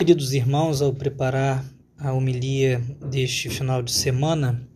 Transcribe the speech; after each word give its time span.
Queridos 0.00 0.32
irmãos, 0.32 0.80
ao 0.80 0.94
preparar 0.94 1.62
a 1.98 2.10
homilia 2.14 2.78
deste 3.10 3.50
final 3.50 3.82
de 3.82 3.92
semana, 3.92 4.66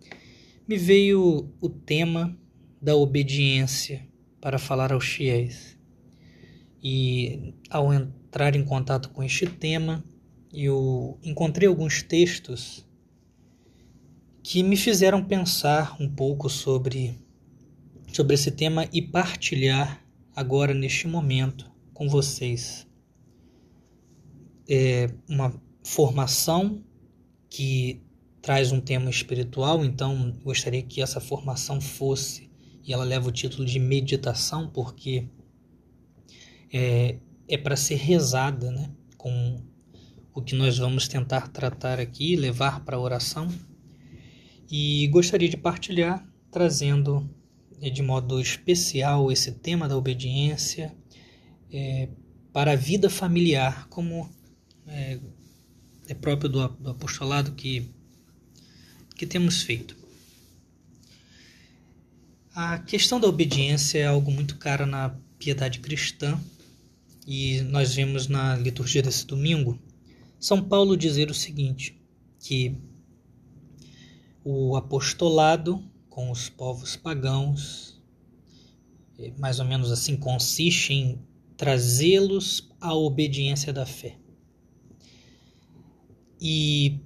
me 0.68 0.76
veio 0.76 1.50
o 1.62 1.68
tema 1.70 2.38
da 2.78 2.94
obediência 2.94 4.06
para 4.38 4.58
falar 4.58 4.92
aos 4.92 5.06
fiéis. 5.06 5.78
E 6.82 7.54
ao 7.70 7.90
entrar 7.90 8.54
em 8.54 8.62
contato 8.62 9.08
com 9.08 9.22
este 9.22 9.46
tema, 9.46 10.04
eu 10.52 11.18
encontrei 11.22 11.66
alguns 11.66 12.02
textos 12.02 12.86
que 14.42 14.62
me 14.62 14.76
fizeram 14.76 15.24
pensar 15.24 15.96
um 15.98 16.14
pouco 16.14 16.50
sobre, 16.50 17.18
sobre 18.12 18.34
esse 18.34 18.50
tema 18.50 18.86
e 18.92 19.00
partilhar 19.00 20.04
agora 20.36 20.74
neste 20.74 21.08
momento 21.08 21.72
com 21.94 22.10
vocês 22.10 22.86
é, 24.68 25.10
uma 25.28 25.54
formação 25.82 26.82
que 27.48 28.02
traz 28.40 28.72
um 28.72 28.80
tema 28.80 29.08
espiritual, 29.08 29.84
então 29.84 30.32
gostaria 30.42 30.82
que 30.82 31.00
essa 31.00 31.20
formação 31.20 31.80
fosse, 31.80 32.50
e 32.82 32.92
ela 32.92 33.04
leva 33.04 33.28
o 33.28 33.32
título 33.32 33.64
de 33.64 33.78
meditação, 33.78 34.68
porque 34.68 35.28
é, 36.72 37.16
é 37.48 37.56
para 37.56 37.76
ser 37.76 37.96
rezada, 37.96 38.70
né? 38.70 38.90
Com 39.16 39.62
o 40.34 40.42
que 40.42 40.54
nós 40.54 40.76
vamos 40.76 41.08
tentar 41.08 41.48
tratar 41.48 42.00
aqui, 42.00 42.36
levar 42.36 42.84
para 42.84 42.96
a 42.96 43.00
oração. 43.00 43.48
E 44.70 45.06
gostaria 45.08 45.48
de 45.48 45.56
partilhar, 45.56 46.26
trazendo 46.50 47.30
é, 47.80 47.88
de 47.88 48.02
modo 48.02 48.40
especial 48.40 49.30
esse 49.30 49.52
tema 49.52 49.88
da 49.88 49.96
obediência 49.96 50.94
é, 51.72 52.08
para 52.52 52.72
a 52.72 52.76
vida 52.76 53.08
familiar, 53.08 53.88
como 53.88 54.28
é, 54.86 55.18
é 56.08 56.14
próprio 56.14 56.48
do, 56.48 56.68
do 56.68 56.90
apostolado 56.90 57.52
que, 57.52 57.90
que 59.16 59.26
temos 59.26 59.62
feito. 59.62 59.96
A 62.54 62.78
questão 62.78 63.18
da 63.18 63.26
obediência 63.26 63.98
é 63.98 64.06
algo 64.06 64.30
muito 64.30 64.56
caro 64.58 64.86
na 64.86 65.16
piedade 65.38 65.80
cristã 65.80 66.40
e 67.26 67.60
nós 67.62 67.94
vemos 67.94 68.28
na 68.28 68.56
liturgia 68.56 69.02
desse 69.02 69.26
domingo 69.26 69.78
São 70.38 70.62
Paulo 70.62 70.96
dizer 70.96 71.30
o 71.30 71.34
seguinte, 71.34 72.00
que 72.38 72.76
o 74.44 74.76
apostolado 74.76 75.82
com 76.08 76.30
os 76.30 76.48
povos 76.48 76.94
pagãos, 76.94 78.00
é, 79.18 79.32
mais 79.38 79.58
ou 79.58 79.66
menos 79.66 79.90
assim, 79.90 80.16
consiste 80.16 80.92
em 80.92 81.18
trazê-los 81.56 82.70
à 82.80 82.94
obediência 82.94 83.72
da 83.72 83.84
fé. 83.84 84.16
E 86.46 87.00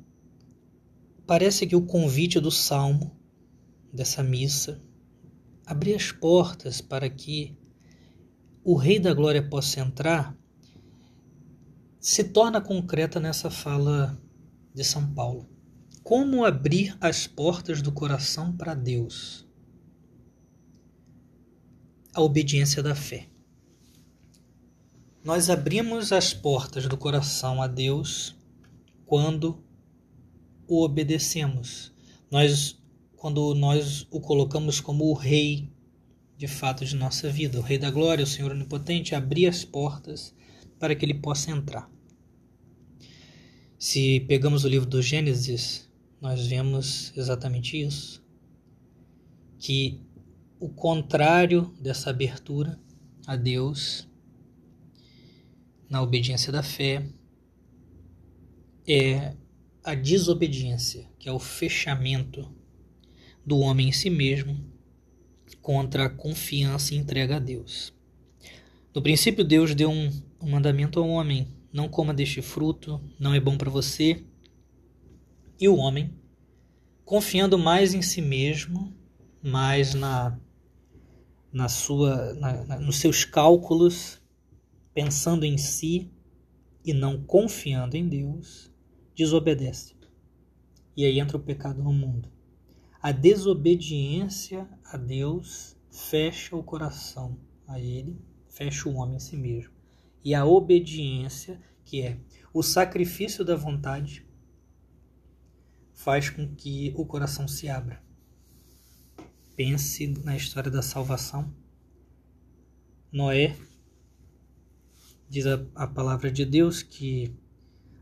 parece 1.24 1.64
que 1.64 1.76
o 1.76 1.86
convite 1.86 2.40
do 2.40 2.50
salmo, 2.50 3.16
dessa 3.92 4.20
missa, 4.20 4.82
abrir 5.64 5.94
as 5.94 6.10
portas 6.10 6.80
para 6.80 7.08
que 7.08 7.56
o 8.64 8.74
Rei 8.74 8.98
da 8.98 9.14
Glória 9.14 9.48
possa 9.48 9.78
entrar, 9.78 10.36
se 12.00 12.24
torna 12.24 12.60
concreta 12.60 13.20
nessa 13.20 13.48
fala 13.48 14.20
de 14.74 14.82
São 14.82 15.14
Paulo. 15.14 15.48
Como 16.02 16.44
abrir 16.44 16.96
as 17.00 17.28
portas 17.28 17.80
do 17.80 17.92
coração 17.92 18.56
para 18.56 18.74
Deus? 18.74 19.46
A 22.12 22.20
obediência 22.22 22.82
da 22.82 22.96
fé. 22.96 23.28
Nós 25.22 25.48
abrimos 25.48 26.10
as 26.10 26.34
portas 26.34 26.88
do 26.88 26.96
coração 26.96 27.62
a 27.62 27.68
Deus 27.68 28.36
quando 29.08 29.64
o 30.68 30.84
obedecemos. 30.84 31.90
Nós 32.30 32.78
quando 33.16 33.52
nós 33.54 34.06
o 34.10 34.20
colocamos 34.20 34.80
como 34.80 35.06
o 35.06 35.14
rei 35.14 35.72
de 36.36 36.46
fato 36.46 36.84
de 36.84 36.94
nossa 36.94 37.28
vida, 37.28 37.58
o 37.58 37.62
rei 37.62 37.78
da 37.78 37.90
glória, 37.90 38.22
o 38.22 38.26
Senhor 38.26 38.52
onipotente, 38.52 39.14
abrir 39.14 39.48
as 39.48 39.64
portas 39.64 40.32
para 40.78 40.94
que 40.94 41.04
ele 41.04 41.14
possa 41.14 41.50
entrar. 41.50 41.90
Se 43.76 44.20
pegamos 44.20 44.64
o 44.64 44.68
livro 44.68 44.88
do 44.88 45.02
Gênesis, 45.02 45.90
nós 46.20 46.46
vemos 46.46 47.12
exatamente 47.16 47.80
isso. 47.80 48.22
Que 49.58 50.00
o 50.60 50.68
contrário 50.68 51.74
dessa 51.80 52.10
abertura 52.10 52.78
a 53.26 53.34
Deus, 53.34 54.06
na 55.90 56.02
obediência 56.02 56.52
da 56.52 56.62
fé, 56.62 57.08
é 58.88 59.34
a 59.84 59.94
desobediência, 59.94 61.08
que 61.18 61.28
é 61.28 61.32
o 61.32 61.38
fechamento 61.38 62.50
do 63.44 63.58
homem 63.58 63.88
em 63.88 63.92
si 63.92 64.10
mesmo 64.10 64.58
contra 65.60 66.06
a 66.06 66.10
confiança 66.10 66.94
e 66.94 66.98
entrega 66.98 67.36
a 67.36 67.38
Deus. 67.38 67.94
No 68.94 69.02
princípio, 69.02 69.44
Deus 69.44 69.74
deu 69.74 69.90
um, 69.90 70.10
um 70.40 70.50
mandamento 70.50 70.98
ao 70.98 71.08
homem: 71.08 71.48
não 71.72 71.88
coma 71.88 72.14
deste 72.14 72.42
fruto, 72.42 73.00
não 73.18 73.34
é 73.34 73.40
bom 73.40 73.56
para 73.56 73.70
você. 73.70 74.24
E 75.60 75.68
o 75.68 75.76
homem, 75.76 76.14
confiando 77.04 77.58
mais 77.58 77.94
em 77.94 78.02
si 78.02 78.22
mesmo, 78.22 78.94
mais 79.42 79.94
na, 79.94 80.38
na 81.52 81.68
sua, 81.68 82.34
na, 82.34 82.64
na, 82.64 82.78
nos 82.78 82.96
seus 82.96 83.24
cálculos, 83.24 84.20
pensando 84.94 85.44
em 85.44 85.58
si 85.58 86.10
e 86.84 86.92
não 86.92 87.22
confiando 87.22 87.96
em 87.96 88.08
Deus, 88.08 88.67
desobedece. 89.18 89.96
E 90.96 91.04
aí 91.04 91.18
entra 91.18 91.36
o 91.36 91.42
pecado 91.42 91.82
no 91.82 91.92
mundo. 91.92 92.30
A 93.02 93.10
desobediência 93.10 94.68
a 94.84 94.96
Deus 94.96 95.76
fecha 95.90 96.54
o 96.54 96.62
coração 96.62 97.36
a 97.66 97.80
Ele, 97.80 98.16
fecha 98.48 98.88
o 98.88 98.94
homem 98.94 99.16
em 99.16 99.20
si 99.20 99.36
mesmo. 99.36 99.72
E 100.24 100.34
a 100.34 100.44
obediência, 100.44 101.60
que 101.84 102.00
é 102.00 102.20
o 102.54 102.62
sacrifício 102.62 103.44
da 103.44 103.56
vontade, 103.56 104.24
faz 105.92 106.30
com 106.30 106.54
que 106.54 106.92
o 106.96 107.04
coração 107.04 107.48
se 107.48 107.68
abra. 107.68 108.02
Pense 109.56 110.06
na 110.24 110.36
história 110.36 110.70
da 110.70 110.82
salvação. 110.82 111.52
Noé 113.10 113.56
diz 115.28 115.46
a, 115.46 115.64
a 115.74 115.86
palavra 115.86 116.30
de 116.30 116.44
Deus 116.44 116.82
que 116.82 117.36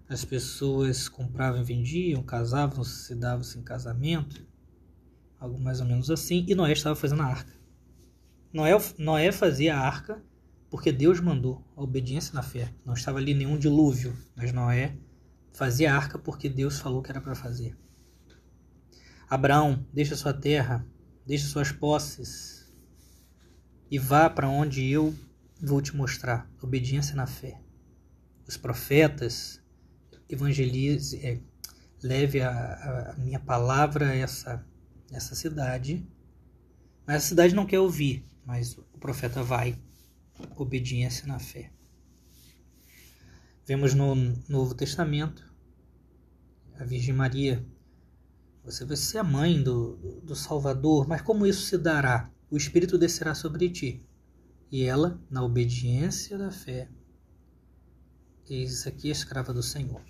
as 0.09 0.25
pessoas 0.25 1.09
compravam 1.09 1.61
e 1.61 1.65
vendiam, 1.65 2.22
casavam, 2.22 2.84
se 2.84 3.15
davam-se 3.15 3.59
em 3.59 3.62
casamento, 3.62 4.47
algo 5.39 5.61
mais 5.61 5.81
ou 5.81 5.87
menos 5.87 6.11
assim, 6.11 6.44
e 6.47 6.55
Noé 6.55 6.72
estava 6.72 6.94
fazendo 6.94 7.22
a 7.22 7.27
arca. 7.27 7.53
Noé, 8.53 8.72
Noé 8.99 9.33
fazia 9.33 9.77
a 9.77 9.81
arca 9.81 10.22
porque 10.71 10.93
Deus 10.93 11.21
mandou, 11.21 11.65
a 11.77 11.83
obediência 11.83 12.34
na 12.34 12.43
fé. 12.43 12.72
Não 12.84 12.95
estava 12.95 13.19
ali 13.19 13.34
nenhum 13.34 13.59
dilúvio, 13.59 14.16
mas 14.37 14.53
Noé 14.53 14.97
fazia 15.53 15.93
a 15.93 15.97
arca 15.97 16.19
porque 16.19 16.49
Deus 16.49 16.78
falou 16.78 17.03
que 17.03 17.11
era 17.11 17.21
para 17.21 17.34
fazer. 17.34 17.77
Abraão, 19.28 19.84
deixa 19.93 20.15
sua 20.15 20.33
terra, 20.33 20.87
deixa 21.27 21.49
suas 21.49 21.72
posses 21.72 22.72
e 23.91 23.99
vá 23.99 24.31
para 24.31 24.49
onde 24.49 24.89
eu 24.89 25.15
vou 25.61 25.81
te 25.81 25.97
mostrar. 25.97 26.50
Obediência 26.62 27.15
na 27.16 27.27
fé. 27.27 27.61
Os 28.47 28.56
profetas 28.56 29.61
evangelize, 30.29 31.17
é, 31.25 31.41
leve 32.03 32.41
a, 32.41 33.13
a, 33.13 33.17
minha 33.19 33.41
palavra 33.41 34.09
a 34.11 34.15
essa, 34.15 34.65
essa 35.11 35.35
cidade. 35.35 36.07
Mas 37.07 37.17
a 37.17 37.29
cidade 37.29 37.55
não 37.55 37.67
quer 37.67 37.81
ouvir, 37.81 38.25
mas 38.45 38.77
o 38.77 38.99
profeta 38.99 39.43
vai. 39.43 39.79
Obediência 40.57 41.27
na 41.27 41.39
fé. 41.39 41.73
Vemos 43.67 43.95
no 43.95 44.15
Novo 44.49 44.75
Testamento 44.75 45.45
a 46.79 46.84
Virgem 46.84 47.15
Maria. 47.15 47.65
Você 48.65 48.84
vai 48.84 48.97
ser 48.97 49.19
a 49.19 49.25
mãe 49.25 49.63
do, 49.63 49.97
do, 49.97 50.21
do 50.21 50.37
Salvador, 50.37 51.09
mas 51.09 51.22
como 51.22 51.47
isso 51.47 51.63
se 51.63 51.79
dará? 51.79 52.31
O 52.51 52.57
Espírito 52.57 52.99
descerá 52.99 53.34
sobre 53.34 53.71
ti. 53.71 54.05
E 54.71 54.83
ela, 54.83 55.21
na 55.31 55.43
obediência 55.43 56.37
da 56.37 56.51
fé, 56.51 56.89
eis 58.51 58.87
aqui 58.87 59.09
a 59.09 59.13
escrava 59.13 59.55
do 59.55 59.63
Senhor 59.63 60.03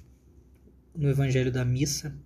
no 0.97 1.11
Evangelho 1.11 1.53
da 1.53 1.65
Missa, 1.65 2.19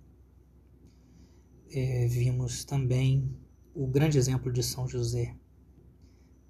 é, 1.73 2.07
vimos 2.07 2.63
também 2.63 3.37
o 3.73 3.87
grande 3.87 4.17
exemplo 4.17 4.51
de 4.51 4.63
São 4.63 4.87
José. 4.87 5.35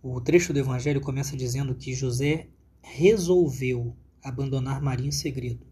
O 0.02 0.20
trecho 0.22 0.54
do 0.54 0.60
Evangelho 0.60 1.02
começa 1.02 1.36
dizendo 1.36 1.76
que 1.76 1.94
José 1.94 2.50
resolveu 2.82 3.96
abandonar 4.24 4.82
Maria 4.82 5.08
em 5.08 5.12
segredo. 5.12 5.66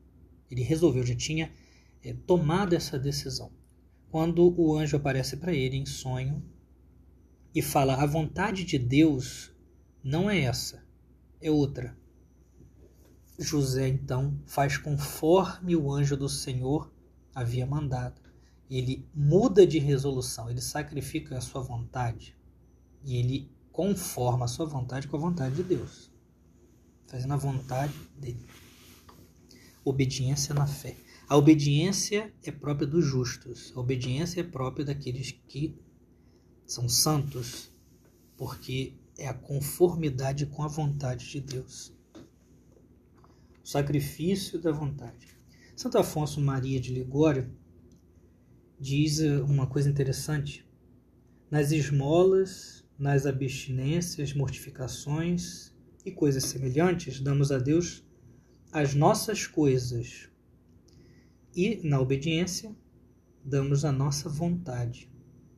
Ele 0.50 0.62
resolveu, 0.62 1.06
já 1.06 1.16
tinha 1.16 1.52
é, 2.04 2.14
tomado 2.14 2.76
essa 2.76 2.98
decisão. 2.98 3.52
Quando 4.10 4.54
o 4.60 4.76
anjo 4.76 4.98
aparece 4.98 5.38
para 5.38 5.54
ele 5.54 5.78
em 5.78 5.86
sonho 5.86 6.44
e 7.54 7.62
fala: 7.62 7.96
A 7.96 8.06
vontade 8.06 8.64
de 8.64 8.80
Deus 8.80 9.54
não 10.04 10.30
é 10.30 10.42
essa, 10.42 10.84
é 11.42 11.52
outra. 11.52 11.99
José 13.40 13.88
então 13.88 14.38
faz 14.46 14.78
conforme 14.78 15.76
o 15.76 15.92
anjo 15.92 16.18
do 16.18 16.28
Senhor 16.28 16.92
havia 17.34 17.66
mandado. 17.66 18.22
Ele 18.70 19.08
muda 19.16 19.66
de 19.66 19.80
resolução, 19.80 20.50
ele 20.50 20.62
sacrifica 20.62 21.38
a 21.38 21.42
sua 21.42 21.62
vontade 21.62 22.36
e 23.04 23.16
ele 23.16 23.50
conforma 23.72 24.46
a 24.46 24.48
sua 24.48 24.66
vontade 24.66 25.08
com 25.08 25.16
a 25.16 25.20
vontade 25.20 25.56
de 25.56 25.64
Deus, 25.64 26.12
fazendo 27.08 27.34
a 27.34 27.38
vontade 27.38 27.94
dele. 28.18 28.46
Obediência 29.86 30.54
na 30.54 30.68
fé. 30.68 30.98
A 31.28 31.38
obediência 31.38 32.34
é 32.44 32.52
própria 32.52 32.86
dos 32.86 33.06
justos, 33.06 33.72
a 33.76 33.80
obediência 33.80 34.42
é 34.42 34.44
própria 34.44 34.86
daqueles 34.86 35.32
que 35.48 35.80
são 36.66 36.90
santos, 36.90 37.72
porque 38.36 38.94
é 39.18 39.28
a 39.28 39.34
conformidade 39.34 40.46
com 40.46 40.62
a 40.62 40.68
vontade 40.68 41.30
de 41.30 41.40
Deus. 41.40 41.94
Sacrifício 43.70 44.60
da 44.60 44.72
vontade. 44.72 45.28
Santo 45.76 46.00
Afonso 46.00 46.42
Maria 46.42 46.80
de 46.80 46.92
Ligório 46.92 47.56
diz 48.80 49.20
uma 49.20 49.68
coisa 49.68 49.88
interessante. 49.88 50.68
Nas 51.52 51.72
esmolas, 51.72 52.84
nas 52.98 53.28
abstinências, 53.28 54.34
mortificações 54.34 55.72
e 56.04 56.12
coisas 56.12 56.46
semelhantes, 56.46 57.20
damos 57.20 57.52
a 57.52 57.60
Deus 57.60 58.04
as 58.72 58.96
nossas 58.96 59.46
coisas. 59.46 60.28
E 61.56 61.80
na 61.88 62.00
obediência, 62.00 62.76
damos 63.46 63.86
a 63.86 63.92
nossa 63.92 64.28
vontade. 64.28 65.12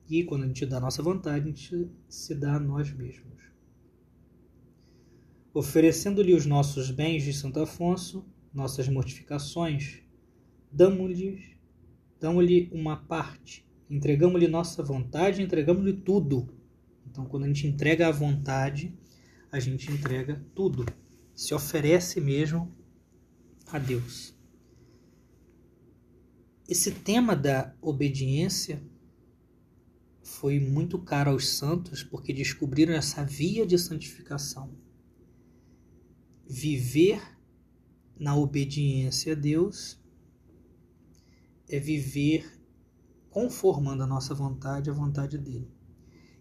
E 0.10 0.26
quando 0.26 0.44
a 0.44 0.48
gente 0.48 0.66
dá 0.66 0.80
a 0.80 0.82
nossa 0.82 1.02
vontade, 1.02 1.46
a 1.46 1.48
gente 1.48 1.90
se 2.10 2.36
dá 2.36 2.56
a 2.56 2.60
nós 2.60 2.92
mesmos. 2.92 3.31
Oferecendo-lhe 5.54 6.34
os 6.34 6.46
nossos 6.46 6.92
bens 6.92 7.24
de 7.24 7.34
Santo 7.34 7.60
Afonso, 7.60 8.26
nossas 8.54 8.88
mortificações, 8.88 10.02
damos-lhe 10.72 11.58
damos 12.22 12.48
uma 12.72 12.96
parte, 12.96 13.66
entregamos-lhe 13.90 14.48
nossa 14.48 14.82
vontade, 14.84 15.42
entregamos-lhe 15.42 15.94
tudo. 15.94 16.48
Então, 17.06 17.26
quando 17.26 17.44
a 17.44 17.48
gente 17.48 17.68
entrega 17.68 18.08
a 18.08 18.12
vontade, 18.12 18.98
a 19.52 19.60
gente 19.60 19.92
entrega 19.92 20.42
tudo, 20.56 20.86
se 21.36 21.54
oferece 21.54 22.22
mesmo 22.22 22.74
a 23.68 23.78
Deus. 23.78 24.34
Esse 26.70 26.92
tema 26.92 27.36
da 27.36 27.76
obediência 27.82 28.82
foi 30.24 30.60
muito 30.60 30.98
caro 31.00 31.32
aos 31.32 31.50
santos 31.50 32.04
porque 32.04 32.32
descobriram 32.32 32.94
essa 32.94 33.26
via 33.26 33.66
de 33.66 33.78
santificação. 33.78 34.74
Viver 36.54 37.22
na 38.20 38.36
obediência 38.36 39.32
a 39.32 39.36
Deus 39.38 39.98
é 41.70 41.80
viver 41.80 42.62
conformando 43.30 44.04
a 44.04 44.06
nossa 44.06 44.36
vontade 44.36 44.90
à 44.90 44.94
vontade 44.94 45.38
dele. 45.38 45.72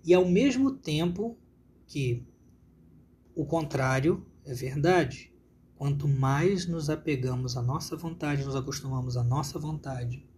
E 0.04 0.12
ao 0.12 0.28
mesmo 0.28 0.72
tempo 0.72 1.38
que 1.86 2.26
o 3.36 3.46
contrário 3.46 4.26
é 4.44 4.52
verdade. 4.52 5.32
Quanto 5.76 6.08
mais 6.08 6.66
nos 6.66 6.90
apegamos 6.90 7.56
à 7.56 7.62
nossa 7.62 7.96
vontade, 7.96 8.44
nos 8.44 8.56
acostumamos 8.56 9.16
à 9.16 9.22
nossa 9.22 9.60
vontade, 9.60 10.28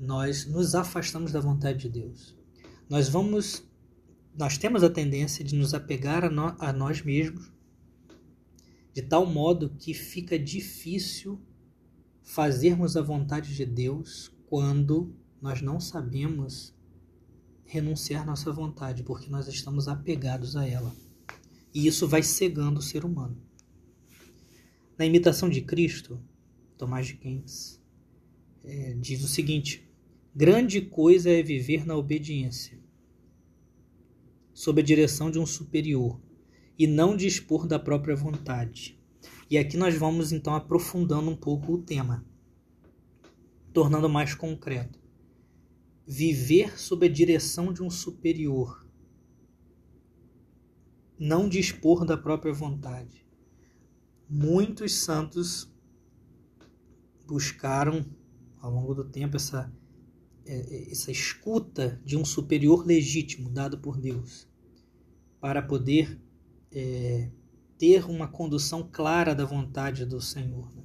nós 0.00 0.46
nos 0.46 0.74
afastamos 0.74 1.30
da 1.30 1.38
vontade 1.38 1.88
de 1.88 2.00
Deus. 2.00 2.36
Nós 2.90 3.08
vamos 3.08 3.64
nós 4.36 4.58
temos 4.58 4.82
a 4.82 4.90
tendência 4.90 5.44
de 5.44 5.54
nos 5.54 5.74
apegar 5.74 6.24
a, 6.24 6.28
no, 6.28 6.56
a 6.58 6.72
nós 6.72 7.02
mesmos 7.02 7.55
de 8.96 9.02
tal 9.02 9.26
modo 9.26 9.76
que 9.78 9.92
fica 9.92 10.38
difícil 10.38 11.38
fazermos 12.22 12.96
a 12.96 13.02
vontade 13.02 13.54
de 13.54 13.66
Deus 13.66 14.32
quando 14.46 15.14
nós 15.38 15.60
não 15.60 15.78
sabemos 15.78 16.74
renunciar 17.66 18.24
nossa 18.24 18.50
vontade, 18.50 19.02
porque 19.02 19.28
nós 19.28 19.48
estamos 19.48 19.86
apegados 19.86 20.56
a 20.56 20.66
ela. 20.66 20.96
E 21.74 21.86
isso 21.86 22.08
vai 22.08 22.22
cegando 22.22 22.78
o 22.78 22.82
ser 22.82 23.04
humano. 23.04 23.36
Na 24.96 25.04
imitação 25.04 25.50
de 25.50 25.60
Cristo, 25.60 26.18
Tomás 26.78 27.06
de 27.06 27.18
Kempis 27.18 27.78
é, 28.64 28.94
diz 28.94 29.22
o 29.22 29.28
seguinte: 29.28 29.86
grande 30.34 30.80
coisa 30.80 31.28
é 31.28 31.42
viver 31.42 31.84
na 31.84 31.96
obediência, 31.96 32.80
sob 34.54 34.80
a 34.80 34.84
direção 34.84 35.30
de 35.30 35.38
um 35.38 35.44
superior, 35.44 36.18
e 36.78 36.86
não 36.86 37.16
dispor 37.16 37.66
da 37.66 37.78
própria 37.78 38.14
vontade 38.14 38.96
e 39.48 39.56
aqui 39.56 39.76
nós 39.76 39.96
vamos 39.96 40.32
então 40.32 40.54
aprofundando 40.54 41.30
um 41.30 41.36
pouco 41.36 41.74
o 41.74 41.82
tema, 41.82 42.26
tornando 43.72 44.08
mais 44.08 44.34
concreto. 44.34 44.98
Viver 46.04 46.78
sob 46.78 47.06
a 47.06 47.10
direção 47.10 47.72
de 47.72 47.82
um 47.82 47.88
superior, 47.88 48.84
não 51.18 51.48
dispor 51.48 52.04
da 52.04 52.16
própria 52.16 52.52
vontade. 52.52 53.24
Muitos 54.28 54.94
santos 54.96 55.72
buscaram 57.24 58.04
ao 58.60 58.72
longo 58.72 58.94
do 58.94 59.04
tempo 59.04 59.36
essa, 59.36 59.72
é, 60.44 60.56
é, 60.56 60.90
essa 60.90 61.12
escuta 61.12 62.00
de 62.04 62.16
um 62.16 62.24
superior 62.24 62.84
legítimo 62.84 63.48
dado 63.48 63.78
por 63.78 63.96
Deus 63.96 64.48
para 65.40 65.62
poder 65.62 66.20
é, 66.72 67.30
ter 67.78 68.04
uma 68.06 68.28
condução 68.28 68.88
clara 68.90 69.34
da 69.34 69.44
vontade 69.44 70.04
do 70.04 70.20
Senhor. 70.20 70.70
Né? 70.74 70.82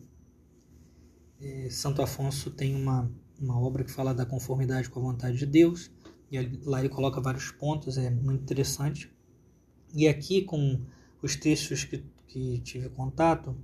É, 1.39 1.69
Santo 1.69 2.01
Afonso 2.01 2.51
tem 2.51 2.75
uma, 2.75 3.12
uma 3.39 3.60
obra 3.60 3.83
que 3.83 3.92
fala 3.92 4.13
da 4.13 4.25
conformidade 4.25 4.89
com 4.89 5.00
a 5.00 5.04
vontade 5.04 5.38
de 5.38 5.45
Deus, 5.45 5.92
e 6.31 6.39
lá 6.63 6.80
ele 6.80 6.89
coloca 6.89 7.19
vários 7.19 7.51
pontos, 7.51 7.98
é 7.98 8.10
muito 8.10 8.44
interessante. 8.44 9.12
E 9.94 10.07
aqui, 10.07 10.44
com 10.44 10.81
os 11.22 11.36
textos 11.36 11.84
que, 11.84 12.04
que 12.27 12.60
tive 12.60 12.89
contato, 12.89 13.56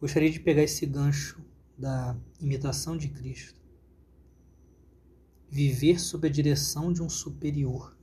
gostaria 0.00 0.30
de 0.30 0.40
pegar 0.40 0.62
esse 0.62 0.84
gancho 0.86 1.40
da 1.76 2.16
imitação 2.40 2.96
de 2.96 3.08
Cristo. 3.08 3.60
Viver 5.50 6.00
sob 6.00 6.26
a 6.26 6.30
direção 6.30 6.92
de 6.92 7.02
um 7.02 7.08
superior. 7.08 7.96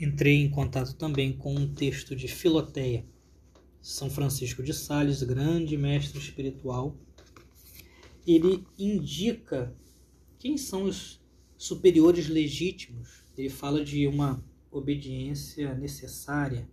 Entrei 0.00 0.36
em 0.36 0.48
contato 0.48 0.94
também 0.94 1.32
com 1.32 1.52
um 1.52 1.74
texto 1.74 2.14
de 2.14 2.28
Filoteia, 2.28 3.04
São 3.82 4.08
Francisco 4.08 4.62
de 4.62 4.72
Sales, 4.72 5.24
grande 5.24 5.76
mestre 5.76 6.20
espiritual. 6.20 6.96
Ele 8.24 8.64
indica 8.78 9.74
quem 10.38 10.56
são 10.56 10.84
os 10.84 11.20
superiores 11.56 12.28
legítimos. 12.28 13.24
Ele 13.36 13.48
fala 13.48 13.84
de 13.84 14.06
uma 14.06 14.44
obediência 14.70 15.74
necessária. 15.74 16.68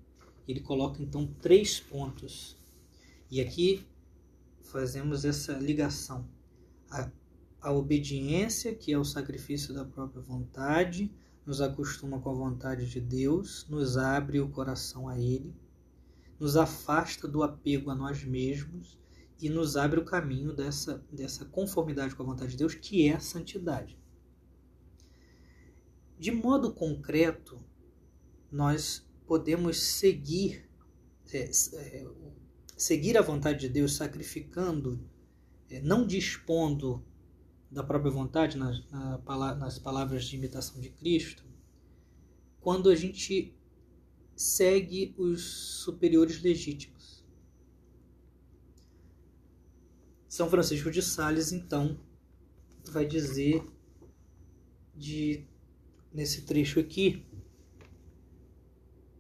Ele 0.48 0.60
coloca 0.60 1.02
então 1.02 1.26
três 1.42 1.80
pontos. 1.80 2.56
E 3.32 3.42
aqui 3.42 3.84
fazemos 4.62 5.26
essa 5.26 5.54
ligação. 5.54 6.30
A, 6.92 7.10
a 7.60 7.74
obediência, 7.74 8.76
que 8.76 8.94
é 8.94 9.00
o 9.00 9.04
sacrifício 9.04 9.74
da 9.74 9.84
própria 9.84 10.22
vontade, 10.22 11.12
nos 11.46 11.62
acostuma 11.62 12.20
com 12.20 12.30
a 12.30 12.34
vontade 12.34 12.90
de 12.90 13.00
Deus, 13.00 13.66
nos 13.70 13.98
abre 13.98 14.40
o 14.40 14.50
coração 14.50 15.08
a 15.08 15.20
Ele, 15.20 15.54
nos 16.40 16.58
afasta 16.58 17.28
do 17.28 17.44
apego 17.44 17.92
a 17.92 17.96
nós 17.96 18.24
mesmos 18.24 19.00
e 19.40 19.50
nos 19.50 19.78
abre 19.78 20.00
o 20.00 20.06
caminho 20.06 20.54
dessa, 20.54 21.06
dessa 21.12 21.46
conformidade 21.46 22.16
com 22.16 22.24
a 22.24 22.26
vontade 22.26 22.52
de 22.52 22.58
Deus, 22.58 22.74
que 22.74 23.08
é 23.08 23.14
a 23.14 23.20
santidade. 23.20 23.98
De 26.18 26.32
modo 26.32 26.74
concreto, 26.74 27.64
nós 28.52 29.06
podemos 29.28 29.82
seguir 29.82 30.66
é, 31.34 31.50
é, 31.74 32.08
seguir 32.78 33.18
a 33.18 33.22
vontade 33.22 33.62
de 33.62 33.70
Deus 33.70 33.96
sacrificando, 33.96 35.04
é, 35.70 35.82
não 35.82 36.06
dispondo 36.06 37.04
da 37.76 37.84
própria 37.84 38.10
vontade, 38.10 38.58
nas, 38.58 38.82
nas 39.60 39.78
palavras 39.78 40.24
de 40.24 40.38
imitação 40.38 40.80
de 40.80 40.90
Cristo, 40.90 41.44
quando 42.62 42.90
a 42.90 42.96
gente 42.96 43.54
segue 44.34 45.14
os 45.18 45.42
superiores 45.84 46.42
legítimos. 46.42 47.22
São 50.30 50.50
Francisco 50.50 50.90
de 50.90 51.02
Sales, 51.02 51.52
então, 51.52 52.00
vai 52.92 53.06
dizer 53.06 53.62
de 54.96 55.46
nesse 56.14 56.44
trecho 56.44 56.80
aqui 56.80 57.26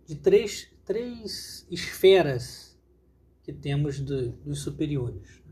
de 0.05 0.15
três, 0.15 0.71
três 0.85 1.67
esferas 1.69 2.79
que 3.43 3.51
temos 3.51 3.99
do, 3.99 4.31
dos 4.31 4.61
superiores. 4.61 5.43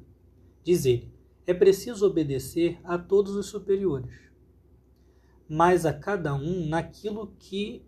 Diz 0.63 0.85
ele: 0.85 1.12
é 1.45 1.53
preciso 1.53 2.05
obedecer 2.07 2.79
a 2.83 2.97
todos 2.97 3.35
os 3.35 3.47
superiores, 3.47 4.13
mas 5.47 5.85
a 5.85 5.93
cada 5.93 6.33
um 6.33 6.67
naquilo 6.67 7.35
que 7.37 7.85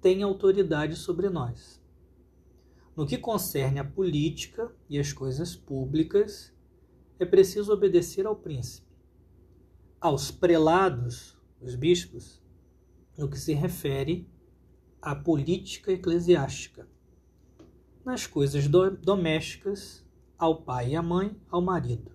tem 0.00 0.22
autoridade 0.22 0.94
sobre 0.96 1.28
nós. 1.28 1.82
No 2.96 3.06
que 3.06 3.18
concerne 3.18 3.80
à 3.80 3.84
política 3.84 4.72
e 4.88 4.98
as 4.98 5.12
coisas 5.12 5.56
públicas, 5.56 6.54
é 7.18 7.24
preciso 7.24 7.72
obedecer 7.72 8.26
ao 8.26 8.36
príncipe. 8.36 8.86
Aos 10.00 10.30
prelados, 10.30 11.36
os 11.60 11.74
bispos, 11.74 12.40
no 13.18 13.28
que 13.28 13.38
se 13.38 13.52
refere 13.52 14.28
à 15.02 15.14
política 15.16 15.92
eclesiástica. 15.92 16.88
Nas 18.04 18.26
coisas 18.26 18.68
do 18.68 18.90
domésticas, 18.90 20.04
ao 20.38 20.62
pai 20.62 20.90
e 20.90 20.96
à 20.96 21.02
mãe, 21.02 21.36
ao 21.50 21.60
marido. 21.60 22.13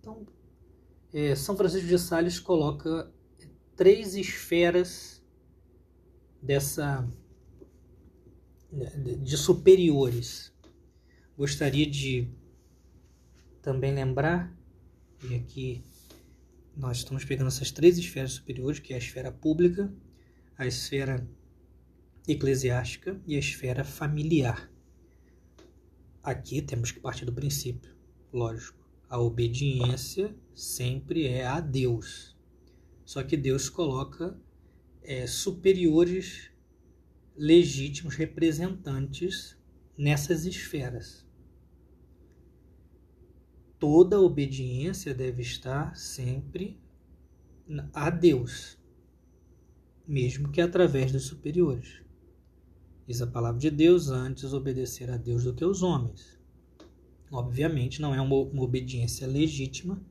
Então, 0.00 0.26
é, 1.12 1.34
São 1.34 1.56
Francisco 1.56 1.86
de 1.86 1.98
Sales 1.98 2.38
coloca 2.38 3.12
três 3.76 4.14
esferas 4.14 5.22
dessa 6.42 7.08
de 9.22 9.36
superiores. 9.36 10.52
Gostaria 11.36 11.88
de 11.88 12.28
também 13.62 13.94
lembrar, 13.94 14.54
e 15.24 15.34
aqui 15.34 15.84
nós 16.76 16.98
estamos 16.98 17.24
pegando 17.24 17.48
essas 17.48 17.70
três 17.70 17.96
esferas 17.98 18.32
superiores, 18.32 18.78
que 18.78 18.92
é 18.92 18.96
a 18.96 18.98
esfera 18.98 19.32
pública, 19.32 19.92
a 20.56 20.66
esfera 20.66 21.26
eclesiástica 22.26 23.20
e 23.26 23.36
a 23.36 23.38
esfera 23.38 23.84
familiar. 23.84 24.70
Aqui 26.22 26.60
temos 26.60 26.90
que 26.90 27.00
partir 27.00 27.24
do 27.24 27.32
princípio, 27.32 27.96
lógico, 28.32 28.77
a 29.08 29.18
obediência 29.18 30.36
sempre 30.54 31.26
é 31.26 31.46
a 31.46 31.60
Deus. 31.60 32.36
Só 33.04 33.22
que 33.22 33.36
Deus 33.36 33.68
coloca 33.70 34.38
é, 35.02 35.26
superiores 35.26 36.50
legítimos 37.36 38.16
representantes 38.16 39.56
nessas 39.96 40.44
esferas. 40.44 41.26
Toda 43.78 44.20
obediência 44.20 45.14
deve 45.14 45.40
estar 45.40 45.96
sempre 45.96 46.78
a 47.94 48.10
Deus, 48.10 48.76
mesmo 50.06 50.50
que 50.50 50.60
através 50.60 51.12
dos 51.12 51.24
superiores. 51.24 52.02
Diz 53.06 53.22
a 53.22 53.26
palavra 53.26 53.60
de 53.60 53.70
Deus: 53.70 54.08
antes 54.10 54.52
obedecer 54.52 55.10
a 55.10 55.16
Deus 55.16 55.44
do 55.44 55.54
que 55.54 55.64
aos 55.64 55.82
homens. 55.82 56.37
Obviamente, 57.30 58.00
não 58.00 58.14
é 58.14 58.20
uma, 58.20 58.36
uma 58.36 58.62
obediência 58.62 59.26
legítima 59.26 60.02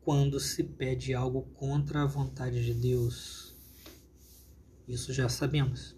quando 0.00 0.38
se 0.40 0.62
pede 0.62 1.12
algo 1.12 1.42
contra 1.54 2.02
a 2.02 2.06
vontade 2.06 2.64
de 2.64 2.72
Deus. 2.72 3.54
Isso 4.88 5.12
já 5.12 5.28
sabemos. 5.28 5.96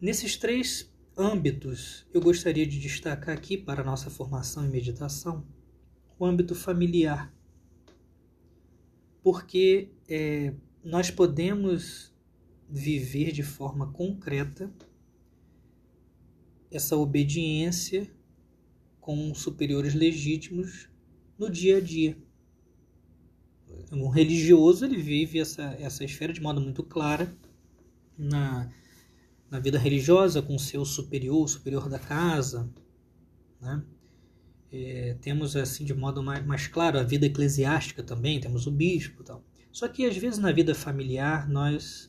Nesses 0.00 0.36
três 0.36 0.90
âmbitos, 1.16 2.06
eu 2.12 2.20
gostaria 2.20 2.66
de 2.66 2.80
destacar 2.80 3.36
aqui 3.36 3.56
para 3.56 3.84
nossa 3.84 4.08
formação 4.08 4.64
e 4.64 4.68
meditação 4.68 5.46
o 6.18 6.24
âmbito 6.24 6.54
familiar. 6.54 7.32
Porque 9.22 9.90
é, 10.08 10.54
nós 10.82 11.10
podemos 11.10 12.14
viver 12.68 13.32
de 13.32 13.42
forma 13.42 13.92
concreta 13.92 14.72
essa 16.70 16.96
obediência 16.96 18.10
com 19.00 19.34
superiores 19.34 19.94
legítimos 19.94 20.88
no 21.38 21.50
dia 21.50 21.78
a 21.78 21.80
dia. 21.80 22.16
Um 23.92 24.08
religioso 24.08 24.84
ele 24.84 25.00
vive 25.00 25.38
essa, 25.38 25.62
essa 25.78 26.04
esfera 26.04 26.32
de 26.32 26.40
modo 26.40 26.60
muito 26.60 26.82
clara 26.82 27.32
na 28.18 28.70
na 29.50 29.58
vida 29.58 29.78
religiosa 29.78 30.40
com 30.40 30.54
o 30.54 30.58
seu 30.58 30.84
superior, 30.84 31.42
o 31.42 31.48
superior 31.48 31.88
da 31.88 31.98
casa, 31.98 32.70
né? 33.60 33.82
É, 34.72 35.16
temos 35.20 35.56
assim 35.56 35.84
de 35.84 35.92
modo 35.92 36.22
mais, 36.22 36.46
mais 36.46 36.68
claro 36.68 36.96
a 36.96 37.02
vida 37.02 37.26
eclesiástica 37.26 38.04
também, 38.04 38.40
temos 38.40 38.68
o 38.68 38.70
bispo, 38.70 39.24
tal. 39.24 39.44
Só 39.72 39.88
que 39.88 40.06
às 40.06 40.16
vezes 40.16 40.38
na 40.38 40.52
vida 40.52 40.76
familiar 40.76 41.48
nós 41.48 42.08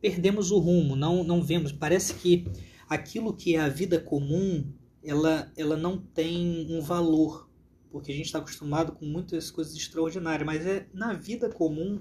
perdemos 0.00 0.50
o 0.50 0.58
rumo, 0.58 0.96
não 0.96 1.22
não 1.22 1.42
vemos, 1.42 1.72
parece 1.72 2.14
que 2.14 2.46
aquilo 2.88 3.34
que 3.34 3.54
é 3.56 3.60
a 3.60 3.68
vida 3.68 4.00
comum, 4.00 4.72
ela 5.04 5.52
ela 5.56 5.76
não 5.76 5.98
tem 5.98 6.66
um 6.70 6.80
valor, 6.80 7.48
porque 7.90 8.10
a 8.10 8.14
gente 8.14 8.26
está 8.26 8.38
acostumado 8.38 8.92
com 8.92 9.04
muitas 9.04 9.50
coisas 9.50 9.74
extraordinárias, 9.74 10.46
mas 10.46 10.66
é 10.66 10.88
na 10.92 11.12
vida 11.12 11.48
comum 11.48 12.00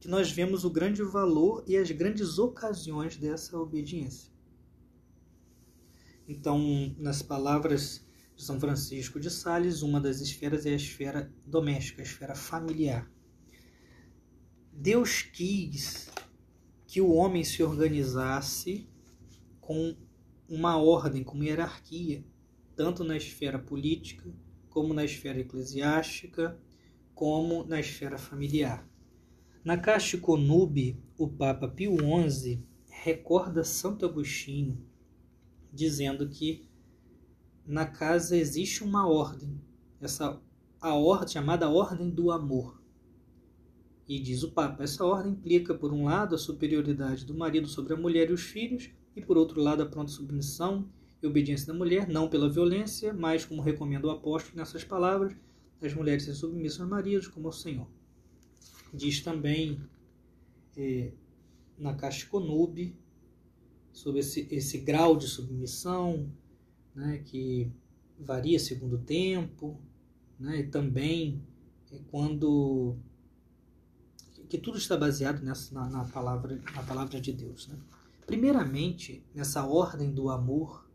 que 0.00 0.08
nós 0.08 0.30
vemos 0.30 0.64
o 0.64 0.70
grande 0.70 1.02
valor 1.02 1.62
e 1.66 1.76
as 1.76 1.90
grandes 1.90 2.38
ocasiões 2.38 3.16
dessa 3.16 3.56
obediência. 3.58 4.32
Então, 6.26 6.94
nas 6.98 7.22
palavras 7.22 8.04
de 8.34 8.42
São 8.42 8.58
Francisco 8.58 9.20
de 9.20 9.30
Sales, 9.30 9.82
uma 9.82 10.00
das 10.00 10.20
esferas 10.20 10.66
é 10.66 10.70
a 10.70 10.76
esfera 10.76 11.32
doméstica, 11.46 12.02
a 12.02 12.04
esfera 12.04 12.34
familiar. 12.34 13.10
Deus 14.72 15.22
quis 15.22 16.10
que 16.86 17.00
o 17.00 17.12
homem 17.12 17.44
se 17.44 17.62
organizasse 17.62 18.88
com 19.60 19.96
uma 20.52 20.76
ordem, 20.76 21.24
com 21.24 21.34
uma 21.34 21.46
hierarquia, 21.46 22.22
tanto 22.76 23.02
na 23.02 23.16
esfera 23.16 23.58
política, 23.58 24.30
como 24.68 24.92
na 24.92 25.02
esfera 25.02 25.40
eclesiástica, 25.40 26.60
como 27.14 27.64
na 27.64 27.80
esfera 27.80 28.18
familiar. 28.18 28.86
Na 29.64 29.78
Caixa 29.78 30.18
Conube, 30.18 31.02
o 31.16 31.26
Papa 31.26 31.68
Pio 31.68 31.96
XI 32.28 32.62
recorda 32.86 33.64
Santo 33.64 34.04
Agostinho, 34.04 34.86
dizendo 35.72 36.28
que 36.28 36.68
na 37.66 37.86
casa 37.86 38.36
existe 38.36 38.84
uma 38.84 39.08
ordem, 39.08 39.58
essa 40.02 40.38
a 40.78 40.94
ordem 40.94 41.28
chamada 41.28 41.70
ordem 41.70 42.10
do 42.10 42.30
amor. 42.30 42.82
E 44.06 44.20
diz 44.20 44.42
o 44.42 44.52
Papa, 44.52 44.82
essa 44.82 45.02
ordem 45.02 45.32
implica, 45.32 45.72
por 45.72 45.94
um 45.94 46.04
lado, 46.04 46.34
a 46.34 46.38
superioridade 46.38 47.24
do 47.24 47.34
marido 47.34 47.68
sobre 47.68 47.94
a 47.94 47.96
mulher 47.96 48.28
e 48.28 48.34
os 48.34 48.42
filhos, 48.42 48.90
e 49.14 49.20
por 49.20 49.36
outro 49.36 49.60
lado, 49.60 49.82
a 49.82 49.86
pronta 49.86 50.10
submissão 50.10 50.88
e 51.22 51.26
obediência 51.26 51.66
da 51.66 51.74
mulher, 51.74 52.08
não 52.08 52.28
pela 52.28 52.50
violência, 52.50 53.12
mas, 53.12 53.44
como 53.44 53.62
recomenda 53.62 54.06
o 54.06 54.10
apóstolo 54.10 54.56
nessas 54.56 54.84
palavras, 54.84 55.34
as 55.80 55.94
mulheres 55.94 56.24
se 56.24 56.34
submissam 56.34 56.84
aos 56.84 56.90
maridos 56.90 57.28
como 57.28 57.48
ao 57.48 57.52
Senhor. 57.52 57.88
Diz 58.92 59.20
também 59.20 59.80
é, 60.76 61.12
na 61.78 61.94
Caixa 61.94 62.26
Conube 62.26 62.96
sobre 63.92 64.20
esse, 64.20 64.46
esse 64.50 64.78
grau 64.78 65.16
de 65.16 65.26
submissão, 65.26 66.30
né, 66.94 67.22
que 67.24 67.70
varia 68.18 68.58
segundo 68.58 68.96
o 68.96 69.02
tempo, 69.02 69.80
né, 70.38 70.60
e 70.60 70.66
também 70.68 71.42
é 71.90 71.98
quando 72.10 72.96
que 74.48 74.58
tudo 74.58 74.76
está 74.76 74.96
baseado 74.96 75.42
nessa, 75.42 75.74
na, 75.74 75.88
na, 75.88 76.04
palavra, 76.04 76.60
na 76.74 76.82
palavra 76.82 77.18
de 77.18 77.32
Deus. 77.32 77.68
Né? 77.68 77.76
Primeiramente, 78.32 79.22
nessa 79.34 79.62
ordem 79.66 80.10
do 80.10 80.30
amor, 80.30 80.90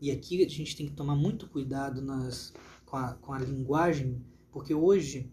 e 0.00 0.08
aqui 0.08 0.44
a 0.44 0.48
gente 0.48 0.76
tem 0.76 0.86
que 0.86 0.92
tomar 0.92 1.16
muito 1.16 1.48
cuidado 1.48 2.00
nas, 2.00 2.54
com, 2.86 2.96
a, 2.96 3.14
com 3.14 3.32
a 3.32 3.40
linguagem, 3.40 4.24
porque 4.52 4.72
hoje 4.72 5.28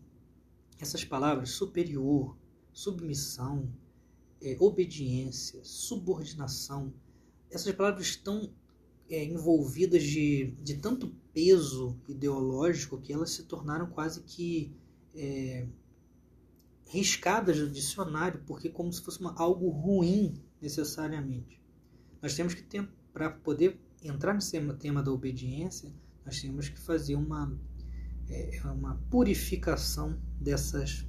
essas 0.79 1.05
palavras 1.05 1.51
superior, 1.51 2.35
submissão, 2.73 3.71
é, 4.41 4.57
obediência, 4.59 5.63
subordinação, 5.63 6.91
essas 7.51 7.71
palavras 7.75 8.07
estão 8.07 8.51
é, 9.07 9.23
envolvidas 9.23 10.01
de, 10.01 10.55
de 10.59 10.77
tanto 10.77 11.15
peso 11.31 12.01
ideológico 12.09 12.99
que 12.99 13.13
elas 13.13 13.29
se 13.29 13.43
tornaram 13.43 13.85
quase 13.91 14.23
que 14.23 14.75
é, 15.13 15.67
riscadas 16.87 17.59
do 17.59 17.69
dicionário, 17.69 18.41
porque 18.47 18.69
como 18.69 18.91
se 18.91 19.03
fosse 19.03 19.19
uma, 19.19 19.35
algo 19.37 19.69
ruim 19.69 20.41
necessariamente. 20.65 21.61
Nós 22.21 22.35
temos 22.35 22.55
que 22.55 22.63
para 23.13 23.29
poder 23.29 23.79
entrar 24.03 24.33
nesse 24.33 24.59
tema 24.73 25.03
da 25.03 25.11
obediência, 25.11 25.93
nós 26.25 26.41
temos 26.41 26.67
que 26.67 26.79
fazer 26.79 27.15
uma 27.15 27.57
é, 28.27 28.57
é 28.57 28.65
uma 28.65 28.95
purificação 29.11 30.19
dessas 30.41 31.07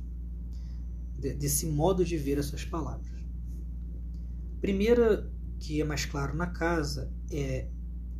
desse 1.18 1.66
modo 1.66 2.04
de 2.04 2.18
ver 2.18 2.36
essas 2.36 2.64
palavras. 2.64 3.18
Primeira 4.60 5.32
que 5.58 5.80
é 5.80 5.84
mais 5.84 6.04
claro 6.04 6.36
na 6.36 6.48
casa 6.48 7.10
é 7.30 7.70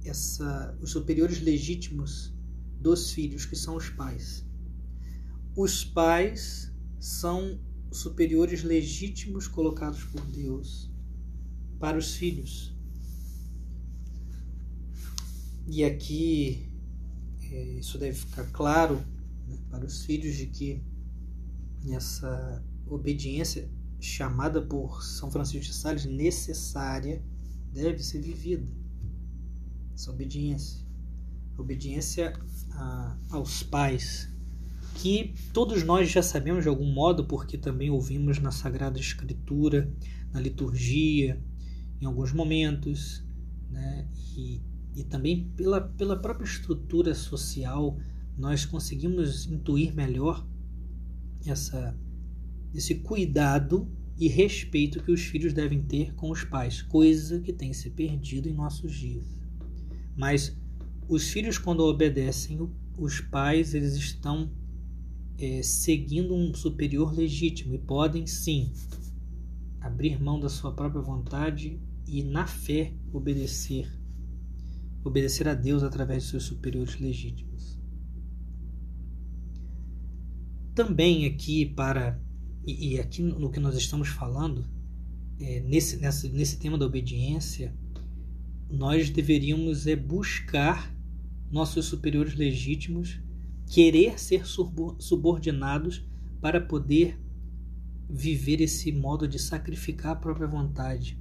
essa 0.04 0.76
os 0.80 0.90
superiores 0.90 1.40
legítimos 1.42 2.34
dos 2.80 3.10
filhos 3.10 3.44
que 3.44 3.56
são 3.56 3.76
os 3.76 3.90
pais. 3.90 4.46
Os 5.54 5.84
pais 5.84 6.74
são 6.98 7.60
superiores 7.92 8.62
legítimos 8.62 9.46
colocados 9.46 10.02
por 10.04 10.24
Deus 10.26 10.95
para 11.78 11.98
os 11.98 12.14
filhos. 12.14 12.74
E 15.66 15.84
aqui 15.84 16.68
é, 17.50 17.62
isso 17.78 17.98
deve 17.98 18.16
ficar 18.16 18.44
claro 18.52 19.02
né, 19.48 19.58
para 19.70 19.84
os 19.84 20.04
filhos 20.04 20.36
de 20.36 20.46
que 20.46 20.82
essa 21.90 22.64
obediência 22.86 23.68
chamada 24.00 24.60
por 24.60 25.02
São 25.02 25.30
Francisco 25.30 25.66
de 25.66 25.74
Sales 25.74 26.04
necessária 26.04 27.22
deve 27.72 28.02
ser 28.02 28.20
vivida. 28.20 28.66
Essa 29.94 30.10
obediência. 30.10 30.84
Obediência 31.58 32.38
a, 32.72 33.16
aos 33.30 33.62
pais, 33.62 34.28
que 34.96 35.34
todos 35.52 35.82
nós 35.82 36.10
já 36.10 36.22
sabemos 36.22 36.64
de 36.64 36.68
algum 36.68 36.92
modo, 36.92 37.24
porque 37.24 37.56
também 37.56 37.90
ouvimos 37.90 38.38
na 38.38 38.50
Sagrada 38.50 39.00
Escritura, 39.00 39.90
na 40.32 40.40
liturgia, 40.40 41.42
em 42.00 42.06
alguns 42.06 42.32
momentos, 42.32 43.24
né? 43.70 44.08
e, 44.36 44.60
e 44.94 45.04
também 45.04 45.50
pela, 45.56 45.80
pela 45.80 46.16
própria 46.16 46.44
estrutura 46.44 47.14
social, 47.14 47.98
nós 48.36 48.64
conseguimos 48.64 49.46
intuir 49.46 49.94
melhor 49.94 50.46
essa, 51.46 51.98
esse 52.74 52.96
cuidado 52.96 53.88
e 54.18 54.28
respeito 54.28 55.02
que 55.02 55.12
os 55.12 55.22
filhos 55.22 55.52
devem 55.52 55.82
ter 55.82 56.14
com 56.14 56.30
os 56.30 56.44
pais, 56.44 56.82
coisa 56.82 57.40
que 57.40 57.52
tem 57.52 57.72
se 57.72 57.90
perdido 57.90 58.48
em 58.48 58.54
nossos 58.54 58.94
dias. 58.94 59.24
Mas 60.16 60.56
os 61.08 61.28
filhos, 61.28 61.58
quando 61.58 61.80
obedecem 61.80 62.58
os 62.98 63.20
pais, 63.20 63.74
eles 63.74 63.94
estão 63.94 64.50
é, 65.38 65.62
seguindo 65.62 66.34
um 66.34 66.54
superior 66.54 67.14
legítimo 67.14 67.74
e 67.74 67.78
podem 67.78 68.26
sim 68.26 68.72
abrir 69.80 70.20
mão 70.20 70.40
da 70.40 70.48
sua 70.48 70.72
própria 70.72 71.00
vontade 71.00 71.78
e, 72.06 72.22
na 72.22 72.46
fé, 72.46 72.92
obedecer. 73.12 73.90
Obedecer 75.04 75.48
a 75.48 75.54
Deus 75.54 75.82
através 75.82 76.24
de 76.24 76.30
seus 76.30 76.44
superiores 76.44 76.98
legítimos. 76.98 77.78
Também 80.74 81.26
aqui 81.26 81.64
para 81.64 82.20
e, 82.66 82.94
e 82.94 83.00
aqui 83.00 83.22
no 83.22 83.50
que 83.50 83.60
nós 83.60 83.76
estamos 83.76 84.08
falando, 84.08 84.66
é, 85.38 85.60
nesse, 85.60 85.98
nesse, 85.98 86.28
nesse 86.30 86.58
tema 86.58 86.76
da 86.76 86.84
obediência, 86.84 87.72
nós 88.68 89.08
deveríamos 89.08 89.86
é, 89.86 89.94
buscar 89.94 90.92
nossos 91.50 91.86
superiores 91.86 92.34
legítimos, 92.34 93.20
querer 93.68 94.18
ser 94.18 94.44
subordinados 94.44 96.04
para 96.40 96.60
poder 96.60 97.20
viver 98.10 98.60
esse 98.60 98.90
modo 98.90 99.28
de 99.28 99.38
sacrificar 99.38 100.12
a 100.12 100.16
própria 100.16 100.48
vontade, 100.48 101.18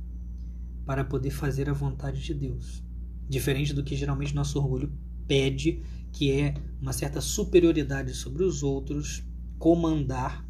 para 0.86 1.04
poder 1.04 1.32
fazer 1.32 1.70
a 1.70 1.74
vontade 1.74 2.22
de 2.22 2.34
Deus. 2.34 2.84
Diferente 3.28 3.74
do 3.74 3.84
que 3.84 3.96
geralmente 3.96 4.36
nosso 4.36 4.60
orgulho 4.60 4.94
pede, 5.28 5.82
que 6.12 6.32
é 6.32 6.54
uma 6.80 6.94
certa 6.94 7.20
superioridade 7.20 8.14
sobre 8.14 8.44
os 8.44 8.64
outros, 8.64 9.24
comandar 9.58 10.46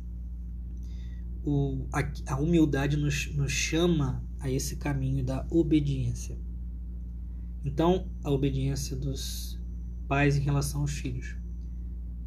o, 1.43 1.87
a, 1.93 2.33
a 2.33 2.39
humildade 2.39 2.97
nos, 2.97 3.33
nos 3.35 3.51
chama 3.51 4.23
a 4.39 4.49
esse 4.49 4.75
caminho 4.75 5.23
da 5.23 5.45
obediência. 5.49 6.37
Então, 7.63 8.07
a 8.23 8.31
obediência 8.31 8.95
dos 8.95 9.59
pais 10.07 10.37
em 10.37 10.41
relação 10.41 10.81
aos 10.81 10.91
filhos. 10.91 11.35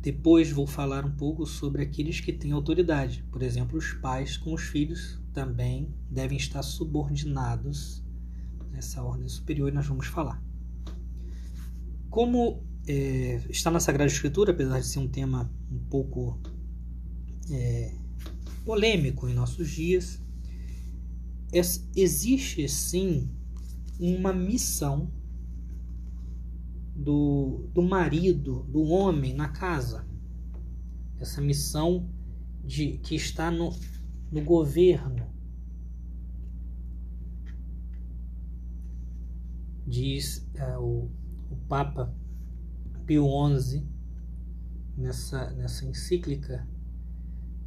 Depois 0.00 0.50
vou 0.50 0.67
falar 0.67 1.05
um 1.05 1.15
pouco 1.15 1.45
sobre 1.47 1.83
aqueles 1.83 2.21
que 2.21 2.33
têm 2.33 2.53
autoridade. 2.53 3.25
Por 3.31 3.43
exemplo, 3.43 3.79
os 3.79 3.93
pais 3.95 4.37
com 4.37 4.55
os 4.55 4.62
filhos 4.62 5.21
também 5.38 5.95
devem 6.11 6.37
estar 6.37 6.64
subordinados 6.64 8.02
nessa 8.73 9.00
ordem 9.04 9.28
superior 9.28 9.68
e 9.68 9.73
nós 9.73 9.87
vamos 9.87 10.09
falar. 10.09 10.42
Como 12.11 12.64
é, 12.88 13.40
está 13.49 13.71
na 13.71 13.78
Sagrada 13.78 14.11
Escritura, 14.11 14.50
apesar 14.50 14.80
de 14.80 14.87
ser 14.87 14.99
um 14.99 15.07
tema 15.07 15.49
um 15.71 15.78
pouco 15.78 16.40
é, 17.52 17.95
polêmico 18.64 19.28
em 19.28 19.33
nossos 19.33 19.71
dias, 19.71 20.21
existe 21.95 22.68
sim 22.68 23.30
uma 24.00 24.33
missão 24.33 25.09
do, 26.97 27.71
do 27.73 27.80
marido, 27.80 28.64
do 28.64 28.83
homem 28.83 29.33
na 29.35 29.51
casa. 29.51 30.05
Essa 31.20 31.40
missão 31.40 32.11
de 32.64 32.98
que 32.98 33.14
está 33.14 33.53
no, 33.53 33.72
no 34.33 34.42
governo. 34.42 35.28
Diz 39.88 40.46
é, 40.55 40.77
o, 40.77 41.11
o 41.51 41.57
Papa 41.66 42.14
Pio 43.07 43.27
XI 43.59 43.87
nessa, 44.96 45.51
nessa 45.53 45.87
encíclica 45.87 46.68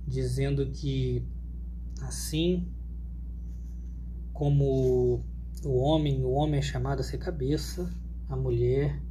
dizendo 0.05 0.69
que 0.71 1.25
assim 2.01 2.67
como 4.33 5.23
o 5.63 5.77
homem, 5.77 6.23
o 6.23 6.31
homem 6.31 6.59
é 6.59 6.61
chamado 6.61 6.99
a 6.99 7.03
ser 7.03 7.17
cabeça, 7.17 7.91
a 8.29 8.35
mulher 8.35 9.01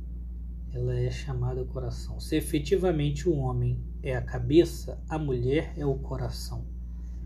ela 0.73 0.95
é 0.95 1.11
chamada 1.11 1.65
coração. 1.65 2.21
Se 2.21 2.37
efetivamente 2.37 3.29
o 3.29 3.37
homem 3.37 3.83
é 4.03 4.17
a 4.17 4.23
cabeça, 4.23 5.03
a 5.09 5.19
mulher 5.19 5.75
é 5.77 5.85
o 5.85 5.97
coração, 5.97 6.65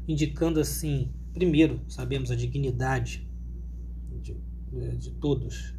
indicando 0.08 0.60
assim, 0.60 1.12
primeiro, 1.32 1.80
sabemos 1.88 2.30
a 2.30 2.36
dignidade 2.36 3.28
de, 4.74 4.96
de 4.96 5.10
todos, 5.12 5.74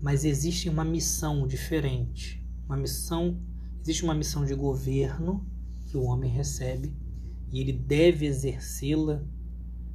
mas 0.00 0.24
existe 0.24 0.68
uma 0.68 0.84
missão 0.84 1.46
diferente, 1.46 2.44
uma 2.66 2.76
missão, 2.76 3.40
existe 3.80 4.04
uma 4.04 4.14
missão 4.14 4.44
de 4.44 4.54
governo 4.54 5.46
que 5.86 5.96
o 5.96 6.02
homem 6.02 6.30
recebe 6.30 6.92
e 7.50 7.60
ele 7.60 7.72
deve 7.72 8.26
exercê-la 8.26 9.22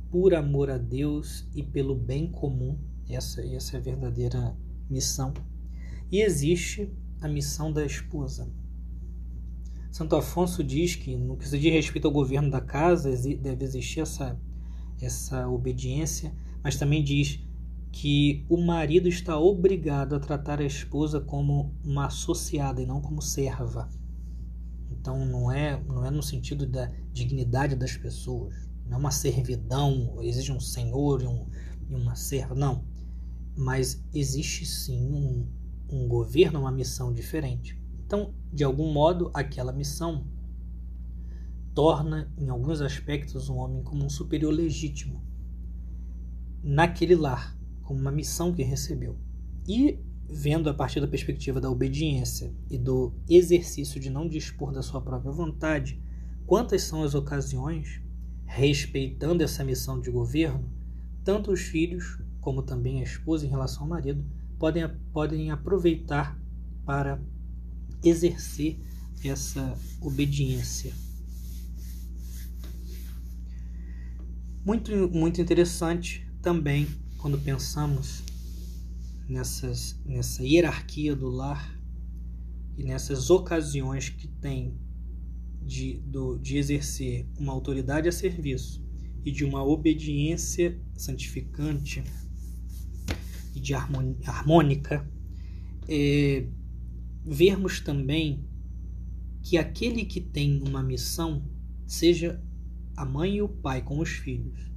por 0.09 0.33
amor 0.33 0.69
a 0.69 0.77
Deus 0.77 1.47
e 1.53 1.63
pelo 1.63 1.95
bem 1.95 2.31
comum. 2.31 2.77
Essa, 3.09 3.45
essa 3.45 3.75
é 3.75 3.79
a 3.79 3.83
verdadeira 3.83 4.57
missão. 4.89 5.33
E 6.11 6.21
existe 6.21 6.91
a 7.21 7.27
missão 7.27 7.71
da 7.71 7.85
esposa. 7.85 8.51
Santo 9.91 10.15
Afonso 10.15 10.63
diz 10.63 10.95
que, 10.95 11.15
no 11.15 11.37
que 11.37 11.47
se 11.47 11.59
diz 11.59 11.71
respeito 11.71 12.07
ao 12.07 12.13
governo 12.13 12.49
da 12.49 12.61
casa, 12.61 13.11
deve 13.37 13.65
existir 13.65 13.99
essa, 13.99 14.39
essa 15.01 15.47
obediência, 15.49 16.33
mas 16.63 16.77
também 16.77 17.03
diz 17.03 17.39
que 17.91 18.45
o 18.49 18.57
marido 18.57 19.07
está 19.09 19.37
obrigado 19.37 20.15
a 20.15 20.19
tratar 20.19 20.61
a 20.61 20.65
esposa 20.65 21.19
como 21.19 21.75
uma 21.83 22.05
associada 22.05 22.81
e 22.81 22.85
não 22.85 23.01
como 23.01 23.21
serva. 23.21 23.89
Então 24.89 25.25
não 25.25 25.51
é, 25.51 25.81
não 25.83 26.05
é 26.05 26.09
no 26.09 26.23
sentido 26.23 26.65
da 26.65 26.91
dignidade 27.11 27.75
das 27.75 27.97
pessoas, 27.97 28.55
não 28.85 28.97
é 28.97 28.99
uma 28.99 29.11
servidão, 29.11 30.17
existe 30.21 30.51
um 30.51 30.59
senhor 30.59 31.21
e, 31.21 31.27
um, 31.27 31.47
e 31.89 31.95
uma 31.95 32.15
serva, 32.15 32.55
não. 32.55 32.85
Mas 33.55 34.03
existe 34.13 34.65
sim 34.65 35.11
um, 35.11 35.47
um 35.89 36.07
governo, 36.07 36.61
uma 36.61 36.71
missão 36.71 37.11
diferente. 37.11 37.81
Então, 38.05 38.33
de 38.53 38.63
algum 38.63 38.91
modo, 38.93 39.29
aquela 39.33 39.73
missão 39.73 40.27
torna, 41.73 42.31
em 42.37 42.49
alguns 42.49 42.81
aspectos, 42.81 43.49
um 43.49 43.57
homem 43.57 43.83
como 43.83 44.05
um 44.05 44.09
superior 44.09 44.53
legítimo 44.53 45.21
naquele 46.63 47.15
lar, 47.15 47.57
como 47.91 47.99
uma 47.99 48.11
missão 48.11 48.53
que 48.53 48.63
recebeu. 48.63 49.17
E 49.67 49.99
vendo 50.29 50.69
a 50.69 50.73
partir 50.73 51.01
da 51.01 51.07
perspectiva 51.07 51.59
da 51.59 51.69
obediência 51.69 52.55
e 52.69 52.77
do 52.77 53.13
exercício 53.29 53.99
de 53.99 54.09
não 54.09 54.29
dispor 54.29 54.71
da 54.71 54.81
sua 54.81 55.01
própria 55.01 55.29
vontade, 55.29 56.01
quantas 56.45 56.83
são 56.83 57.03
as 57.03 57.13
ocasiões, 57.13 58.01
respeitando 58.45 59.43
essa 59.43 59.61
missão 59.61 59.99
de 59.99 60.09
governo, 60.09 60.71
tanto 61.21 61.51
os 61.51 61.59
filhos 61.59 62.17
como 62.39 62.63
também 62.63 63.01
a 63.01 63.03
esposa 63.03 63.45
em 63.45 63.49
relação 63.49 63.83
ao 63.83 63.89
marido 63.89 64.25
podem, 64.57 64.87
podem 65.11 65.51
aproveitar 65.51 66.39
para 66.85 67.21
exercer 68.01 68.79
essa 69.23 69.77
obediência. 69.99 70.93
Muito, 74.65 75.09
muito 75.09 75.41
interessante 75.41 76.25
também 76.41 76.87
quando 77.21 77.37
pensamos 77.37 78.23
nessas, 79.29 79.95
nessa 80.03 80.43
hierarquia 80.43 81.15
do 81.15 81.29
lar 81.29 81.79
e 82.75 82.83
nessas 82.83 83.29
ocasiões 83.29 84.09
que 84.09 84.27
tem 84.27 84.75
de, 85.61 85.99
do, 85.99 86.39
de 86.39 86.57
exercer 86.57 87.27
uma 87.37 87.53
autoridade 87.53 88.09
a 88.09 88.11
serviço 88.11 88.83
e 89.23 89.31
de 89.31 89.45
uma 89.45 89.63
obediência 89.63 90.81
santificante 90.95 92.03
e 93.55 93.59
de 93.59 93.75
harmônica, 93.75 95.07
é, 95.87 96.47
vermos 97.23 97.81
também 97.81 98.43
que 99.43 99.59
aquele 99.59 100.05
que 100.05 100.19
tem 100.19 100.59
uma 100.63 100.81
missão, 100.81 101.47
seja 101.85 102.43
a 102.97 103.05
mãe 103.05 103.35
e 103.35 103.41
o 103.43 103.49
pai 103.49 103.83
com 103.83 103.99
os 103.99 104.09
filhos, 104.09 104.70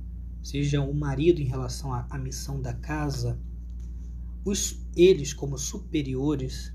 seja 0.44 0.82
o 0.82 0.92
marido 0.94 1.40
em 1.40 1.46
relação 1.46 1.92
à, 1.92 2.06
à 2.10 2.18
missão 2.18 2.60
da 2.60 2.74
casa, 2.74 3.40
os, 4.44 4.78
eles, 4.94 5.32
como 5.32 5.56
superiores, 5.56 6.72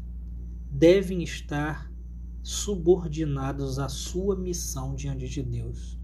devem 0.72 1.22
estar 1.22 1.90
subordinados 2.42 3.78
à 3.78 3.88
sua 3.88 4.36
missão 4.36 4.96
diante 4.96 5.30
de 5.30 5.44
Deus. 5.44 6.00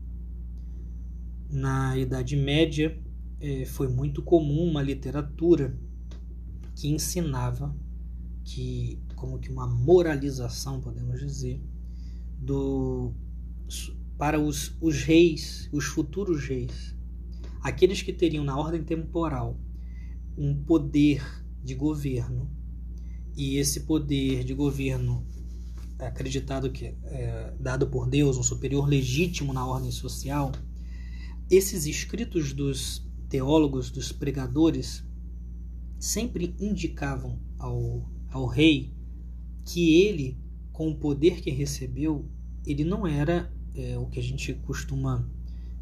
Na 1.49 1.97
Idade 1.97 2.36
Média, 2.36 3.01
é, 3.41 3.65
foi 3.65 3.88
muito 3.88 4.21
comum 4.21 4.69
uma 4.69 4.84
literatura 4.84 5.75
que 6.75 6.88
ensinava 6.88 7.75
que 8.43 9.01
como 9.15 9.39
que 9.39 9.49
uma 9.49 9.65
moralização 9.65 10.80
podemos 10.80 11.19
dizer 11.19 11.60
do 12.38 13.12
para 14.17 14.39
os, 14.39 14.78
os 14.80 15.01
reis, 15.04 15.67
os 15.73 15.86
futuros 15.86 16.45
reis, 16.45 16.94
aqueles 17.65 18.04
que 18.04 18.13
teriam 18.13 18.43
na 18.43 18.56
ordem 18.56 18.84
temporal 18.84 19.60
um 20.38 20.54
poder 20.54 21.23
de 21.63 21.73
governo 21.73 22.47
e 23.36 23.58
esse 23.58 23.82
poder 23.82 24.43
de 24.43 24.54
governo 24.54 25.25
acreditado 25.97 26.71
que 26.71 26.95
é 27.06 27.56
dado 27.60 27.88
por 27.88 28.08
Deus, 28.08 28.38
um 28.38 28.43
superior 28.43 28.88
legítimo 28.88 29.51
na 29.51 29.65
ordem 29.65 29.89
social, 29.89 30.51
esses 31.49 31.88
escritos 31.88 32.54
dos 32.54 33.04
teólogos, 33.30 33.89
dos 33.89 34.12
pregadores, 34.12 35.04
sempre 35.97 36.56
indicavam 36.60 37.39
ao, 37.58 38.08
ao 38.30 38.45
rei 38.45 38.93
que 39.65 40.04
ele, 40.04 40.38
com 40.71 40.89
o 40.89 40.99
poder 40.99 41.41
que 41.41 41.49
recebeu, 41.49 42.30
ele 42.63 42.84
não 42.84 43.08
era 43.08 43.51
é, 43.73 43.97
o 43.97 44.06
que 44.06 44.19
a 44.19 44.23
gente 44.23 44.54
costuma 44.54 45.28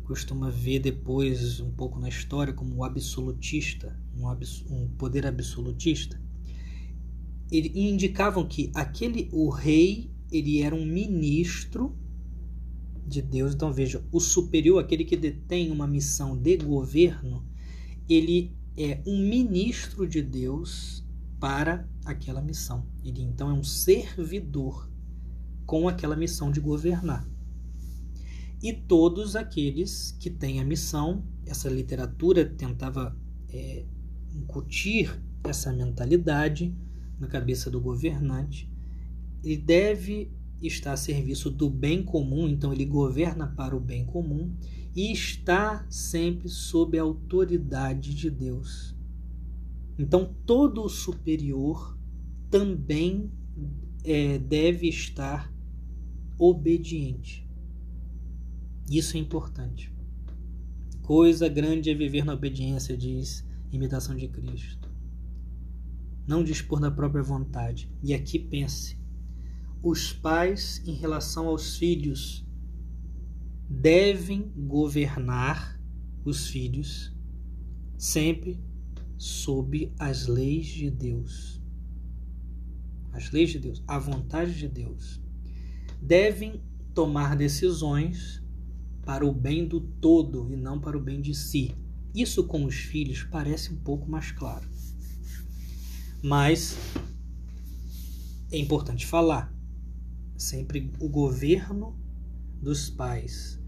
costuma 0.04 0.50
ver 0.50 0.80
depois 0.80 1.60
um 1.60 1.72
pouco 1.72 2.00
na 2.00 2.10
história 2.10 2.54
como 2.54 2.76
um 2.76 2.84
absolutista, 2.84 3.98
um, 4.18 4.28
abs, 4.28 4.64
um 4.70 4.88
poder 4.90 5.26
absolutista. 5.26 6.22
Ele, 7.52 7.72
indicavam 7.90 8.48
que 8.48 8.72
aquele 8.74 9.30
o 9.32 9.50
rei 9.50 10.12
ele 10.32 10.62
era 10.62 10.76
um 10.76 10.86
ministro 10.86 11.96
de 13.06 13.22
Deus. 13.22 13.54
Então 13.54 13.72
veja, 13.72 14.04
o 14.12 14.20
superior, 14.20 14.80
aquele 14.80 15.06
que 15.06 15.16
detém 15.16 15.72
uma 15.72 15.88
missão 15.88 16.38
de 16.38 16.58
governo, 16.58 17.46
ele 18.10 18.56
é 18.76 19.02
um 19.06 19.18
ministro 19.18 20.08
de 20.08 20.22
Deus 20.22 21.06
para 21.40 21.88
aquela 22.06 22.42
missão. 22.42 22.88
Ele 23.04 23.22
então 23.22 23.50
é 23.50 23.54
um 23.54 23.64
servidor 23.64 24.90
com 25.66 25.88
aquela 25.88 26.16
missão 26.16 26.52
de 26.52 26.60
governar. 26.60 27.28
E 28.64 28.72
todos 28.72 29.36
aqueles 29.36 30.16
que 30.22 30.30
têm 30.30 30.62
a 30.62 30.64
missão, 30.64 31.22
essa 31.46 31.70
literatura 31.70 32.46
tentava 32.46 33.14
é, 33.50 33.86
incutir 34.34 35.22
essa 35.44 35.74
mentalidade 35.74 36.74
na 37.20 37.28
cabeça 37.28 37.70
do 37.70 37.82
governante. 37.82 38.72
Ele 39.44 39.58
deve 39.58 40.32
está 40.62 40.94
a 40.94 40.98
serviço 40.98 41.52
do 41.52 41.70
bem 41.70 42.02
comum, 42.02 42.48
então 42.48 42.72
ele 42.72 42.86
governa 42.86 43.48
para 43.48 43.76
o 43.76 43.82
bem 43.82 44.06
comum 44.06 44.56
e 44.96 45.12
está 45.12 45.86
sempre 45.90 46.48
sob 46.48 46.98
a 46.98 47.02
autoridade 47.02 48.16
de 48.16 48.30
Deus. 48.30 48.96
Então 50.00 50.34
todo 50.46 50.82
o 50.82 50.90
superior 50.90 51.98
também 52.50 53.30
é, 54.06 54.38
deve 54.38 54.88
estar 54.88 55.54
obediente. 56.40 57.43
Isso 58.90 59.18
é 59.18 59.20
importante. 59.20 59.94
Coisa 61.02 61.48
grande 61.50 61.90
é 61.90 61.96
viver 61.96 62.24
na 62.26 62.34
obediência, 62.34 62.96
diz 62.96 63.46
imitação 63.72 64.16
de 64.16 64.28
Cristo. 64.28 64.90
Não 66.28 66.44
dispor 66.44 66.80
da 66.80 66.92
própria 66.92 67.24
vontade. 67.24 67.92
E 68.02 68.14
aqui 68.14 68.40
pense: 68.40 68.98
os 69.82 70.14
pais 70.14 70.82
em 70.86 70.94
relação 70.94 71.48
aos 71.48 71.78
filhos 71.78 72.46
devem 73.70 74.52
governar 74.56 75.82
os 76.24 76.48
filhos 76.48 77.14
sempre 77.98 78.62
sob 79.18 79.94
as 79.98 80.28
leis 80.28 80.68
de 80.68 80.90
Deus. 80.90 81.62
As 83.12 83.32
leis 83.32 83.52
de 83.52 83.60
Deus, 83.60 83.84
a 83.88 83.98
vontade 83.98 84.54
de 84.58 84.68
Deus. 84.68 85.22
Devem 86.02 86.62
tomar 86.94 87.36
decisões 87.36 88.43
para 89.06 89.26
o 89.26 89.34
bem 89.34 89.68
do 89.68 89.80
todo 89.80 90.52
e 90.52 90.56
não 90.56 90.80
para 90.80 90.98
o 90.98 91.02
bem 91.02 91.22
de 91.22 91.34
si. 91.34 91.76
Isso 92.14 92.46
com 92.46 92.66
os 92.66 92.76
filhos 92.76 93.24
parece 93.24 93.74
um 93.74 93.78
pouco 93.78 94.10
mais 94.10 94.32
claro. 94.32 94.68
Mas 96.22 96.78
é 98.52 98.58
importante 98.58 99.06
falar 99.06 99.54
Sempre 100.44 100.92
o 101.00 101.08
governo 101.08 101.98
dos 102.62 102.90
pais 102.90 103.62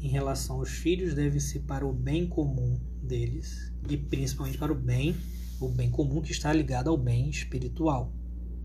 em 0.00 0.08
relação 0.08 0.56
aos 0.56 0.70
filhos 0.70 1.14
deve 1.14 1.38
ser 1.38 1.60
para 1.60 1.86
o 1.86 1.92
bem 1.92 2.26
comum 2.26 2.80
deles 3.02 3.72
e 3.88 3.96
principalmente 3.96 4.58
para 4.58 4.72
o 4.72 4.74
bem, 4.74 5.14
o 5.60 5.68
bem 5.68 5.90
comum 5.90 6.20
que 6.20 6.32
está 6.32 6.52
ligado 6.52 6.88
ao 6.88 6.96
bem 6.96 7.28
espiritual. 7.28 8.12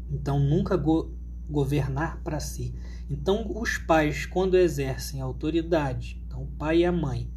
Então 0.10 0.40
nunca 0.40 0.78
go 0.78 1.16
governar 1.50 2.24
para 2.24 2.40
si. 2.40 2.74
Então 3.10 3.46
os 3.56 3.78
pais 3.78 4.26
quando 4.26 4.58
exercem 4.58 5.22
autoridade, 5.22 6.22
então 6.26 6.44
o 6.44 6.48
pai 6.48 6.80
e 6.80 6.86
a 6.86 6.92
mãe, 6.92 7.30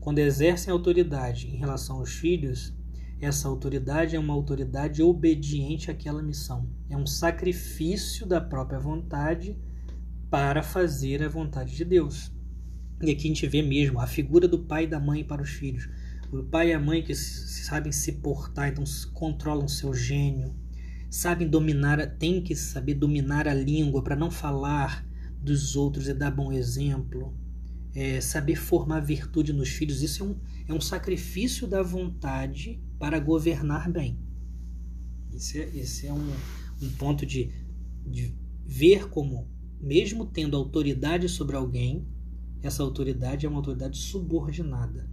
quando 0.00 0.18
exercem 0.18 0.72
autoridade 0.72 1.48
em 1.48 1.56
relação 1.56 1.96
aos 1.96 2.12
filhos, 2.12 2.74
essa 3.20 3.48
autoridade 3.48 4.14
é 4.16 4.18
uma 4.18 4.34
autoridade 4.34 5.02
obediente 5.02 5.90
àquela 5.90 6.22
missão. 6.22 6.68
É 6.90 6.96
um 6.96 7.06
sacrifício 7.06 8.26
da 8.26 8.40
própria 8.40 8.78
vontade 8.78 9.56
para 10.30 10.62
fazer 10.62 11.22
a 11.22 11.28
vontade 11.28 11.74
de 11.74 11.84
Deus. 11.84 12.30
E 13.00 13.10
aqui 13.10 13.24
a 13.24 13.28
gente 13.28 13.46
vê 13.46 13.62
mesmo 13.62 13.98
a 13.98 14.06
figura 14.06 14.46
do 14.46 14.58
pai 14.58 14.84
e 14.84 14.88
da 14.88 15.00
mãe 15.00 15.24
para 15.24 15.42
os 15.42 15.50
filhos. 15.50 15.88
O 16.30 16.42
pai 16.42 16.70
e 16.70 16.72
a 16.72 16.80
mãe 16.80 17.02
que 17.02 17.14
sabem 17.14 17.92
se 17.92 18.12
portar, 18.12 18.68
então 18.68 18.84
controlam 19.12 19.68
seu 19.68 19.94
gênio, 19.94 20.54
sabem 21.08 21.48
dominar, 21.48 22.04
têm 22.18 22.42
que 22.42 22.56
saber 22.56 22.94
dominar 22.94 23.46
a 23.46 23.54
língua 23.54 24.02
para 24.02 24.16
não 24.16 24.30
falar 24.30 25.06
dos 25.44 25.76
outros 25.76 26.08
e 26.08 26.14
dar 26.14 26.30
bom 26.30 26.52
exemplo. 26.52 27.34
É, 27.94 28.20
saber 28.20 28.56
formar 28.56 29.00
virtude 29.00 29.52
nos 29.52 29.68
filhos, 29.68 30.02
isso 30.02 30.24
é 30.24 30.26
um, 30.26 30.36
é 30.66 30.74
um 30.74 30.80
sacrifício 30.80 31.64
da 31.68 31.80
vontade 31.80 32.82
para 32.98 33.20
governar 33.20 33.88
bem. 33.88 34.18
Esse 35.32 35.60
é, 35.60 35.70
esse 35.76 36.06
é 36.08 36.12
um, 36.12 36.32
um 36.82 36.90
ponto 36.98 37.24
de, 37.24 37.52
de 38.04 38.34
ver 38.66 39.08
como, 39.08 39.46
mesmo 39.80 40.26
tendo 40.26 40.56
autoridade 40.56 41.28
sobre 41.28 41.54
alguém, 41.54 42.04
essa 42.62 42.82
autoridade 42.82 43.46
é 43.46 43.48
uma 43.48 43.58
autoridade 43.58 43.96
subordinada 43.96 45.08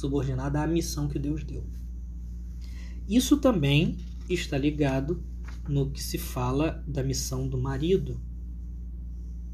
subordinada 0.00 0.62
à 0.62 0.66
missão 0.66 1.08
que 1.08 1.18
Deus 1.18 1.44
deu. 1.44 1.64
Isso 3.08 3.36
também 3.36 3.98
está 4.28 4.56
ligado 4.56 5.22
no 5.68 5.90
que 5.90 6.02
se 6.02 6.16
fala 6.16 6.82
da 6.86 7.02
missão 7.02 7.48
do 7.48 7.58
marido. 7.58 8.20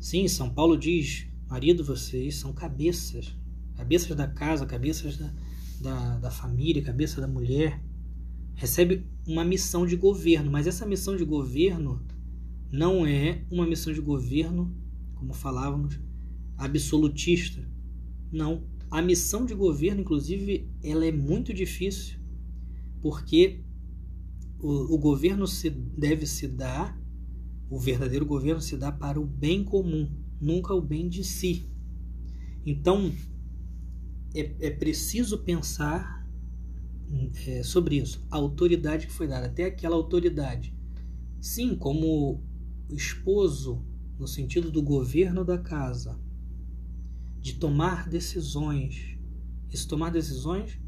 Sim, 0.07 0.29
São 0.29 0.49
Paulo 0.49 0.79
diz: 0.79 1.27
marido, 1.49 1.83
vocês 1.83 2.37
são 2.37 2.53
cabeças, 2.53 3.37
cabeças 3.75 4.17
da 4.17 4.29
casa, 4.29 4.65
cabeças 4.65 5.17
da, 5.17 5.35
da, 5.81 6.19
da 6.19 6.31
família, 6.31 6.81
cabeça 6.81 7.21
da 7.21 7.27
mulher, 7.27 7.83
recebe 8.55 9.05
uma 9.27 9.45
missão 9.45 9.85
de 9.85 9.97
governo, 9.97 10.49
mas 10.49 10.69
essa 10.69 10.87
missão 10.87 11.17
de 11.17 11.25
governo 11.25 12.01
não 12.71 13.05
é 13.05 13.45
uma 13.51 13.67
missão 13.67 13.93
de 13.93 14.01
governo, 14.01 14.73
como 15.17 15.35
falávamos, 15.35 15.99
absolutista. 16.57 17.69
Não. 18.31 18.63
A 18.89 19.03
missão 19.03 19.45
de 19.45 19.57
governo, 19.57 20.03
inclusive, 20.03 20.71
ela 20.85 21.05
é 21.05 21.11
muito 21.11 21.53
difícil, 21.53 22.17
porque 23.03 23.59
o, 24.61 24.95
o 24.95 24.99
governo 24.99 25.49
se 25.49 25.69
deve 25.69 26.29
se 26.29 26.47
dar, 26.47 26.97
o 27.69 27.79
verdadeiro 27.79 28.25
governo 28.25 28.61
se 28.61 28.77
dá 28.77 28.93
para 28.93 29.21
o 29.21 29.27
bem 29.27 29.65
comum, 29.65 30.11
nunca 30.41 30.75
o 30.75 30.81
bem 30.81 31.09
de 31.09 31.25
si. 31.25 31.69
Então, 32.65 33.13
é, 34.35 34.55
é 34.61 34.71
preciso 34.71 35.39
pensar 35.39 36.27
é, 37.47 37.63
sobre 37.63 37.97
isso. 37.97 38.25
A 38.31 38.37
autoridade 38.37 39.07
que 39.07 39.13
foi 39.13 39.27
dada, 39.27 39.47
até 39.47 39.65
aquela 39.65 39.97
autoridade. 39.97 40.75
Sim, 41.41 41.77
como 41.77 42.43
esposo, 42.91 43.85
no 44.19 44.27
sentido 44.27 44.71
do 44.71 44.83
governo 44.83 45.45
da 45.45 45.59
casa, 45.59 46.19
de 47.41 47.55
tomar 47.55 48.09
decisões. 48.09 49.17
Isso 49.73 49.89
tomar 49.89 50.11
decisões 50.11 50.79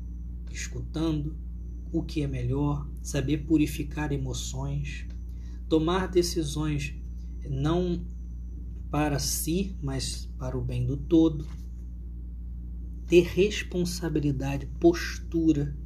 escutando 0.51 1.37
o 1.93 2.03
que 2.03 2.23
é 2.23 2.27
melhor, 2.27 2.89
saber 3.03 3.47
purificar 3.47 4.13
emoções, 4.13 5.07
tomar 5.69 6.09
decisões 6.09 6.95
não 7.49 8.07
para 8.91 9.19
si, 9.19 9.77
mas 9.83 10.27
para 10.39 10.57
o 10.57 10.65
bem 10.65 10.87
do 10.87 10.97
todo. 10.97 11.47
Ter 13.07 13.23
responsabilidade, 13.23 14.67
postura, 14.81 15.77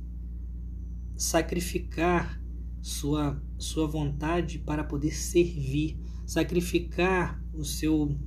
sacrificar 1.16 2.40
sua, 2.80 3.40
sua 3.58 3.86
vontade 3.86 4.58
para 4.58 4.84
poder 4.84 5.12
servir, 5.12 5.98
sacrificar 6.26 7.42
o 7.52 7.64
seu 7.64 8.18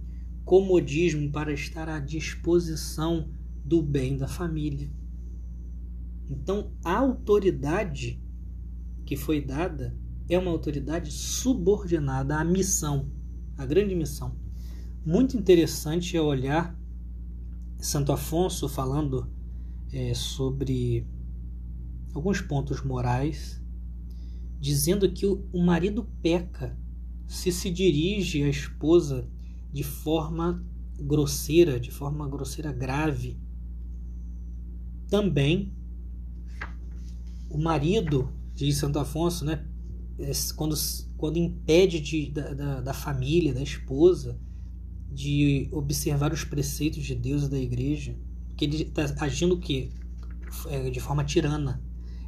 comodismo 0.44 1.32
para 1.32 1.52
estar 1.54 1.90
à 1.90 2.00
disposição 2.00 3.30
do 3.64 3.82
bem 3.82 4.18
da 4.18 4.28
família. 4.28 4.92
Então, 6.30 6.72
a 6.84 6.98
autoridade 6.98 8.22
que 9.06 9.16
foi 9.16 9.42
dada 9.42 9.98
é 10.28 10.38
uma 10.38 10.52
autoridade 10.52 11.12
subordinada 11.12 12.38
à 12.38 12.44
missão, 12.44 13.12
à 13.58 13.66
grande 13.66 13.96
missão. 13.96 14.36
Muito 15.06 15.38
interessante 15.38 16.18
é 16.18 16.22
olhar 16.22 16.78
Santo 17.78 18.12
Afonso 18.12 18.68
falando 18.68 19.30
é, 19.92 20.14
sobre 20.14 21.08
alguns 22.14 22.42
pontos 22.42 22.82
morais, 22.84 23.62
dizendo 24.60 25.12
que 25.12 25.26
o, 25.26 25.48
o 25.54 25.64
marido 25.64 26.10
peca 26.22 26.78
se 27.28 27.52
se 27.52 27.70
dirige 27.70 28.44
à 28.44 28.50
esposa 28.50 29.30
de 29.72 29.84
forma 29.84 30.66
grosseira, 31.00 31.80
de 31.80 31.92
forma 31.92 32.28
grosseira 32.28 32.72
grave. 32.72 33.40
Também 35.10 35.74
o 37.50 37.58
marido, 37.58 38.30
diz 38.54 38.78
Santo 38.78 39.00
Afonso, 39.00 39.46
né, 39.46 39.66
quando, 40.56 40.76
quando 41.18 41.38
impede 41.38 42.00
de, 42.00 42.32
da, 42.32 42.54
da, 42.54 42.82
da 42.82 42.94
família, 42.94 43.54
da 43.54 43.62
esposa, 43.62 44.40
de 45.12 45.70
observar 45.72 46.34
os 46.34 46.44
preceitos 46.44 47.04
de 47.04 47.16
Deus 47.16 47.44
e 47.44 47.50
da 47.50 47.60
igreja, 47.60 48.16
que 48.56 48.66
ele 48.66 48.84
está 48.84 49.26
agindo 49.26 49.56
o 49.56 49.60
quê? 49.60 49.90
É, 50.68 50.90
de 50.90 51.00
forma 51.00 51.24
tirana. 51.24 51.82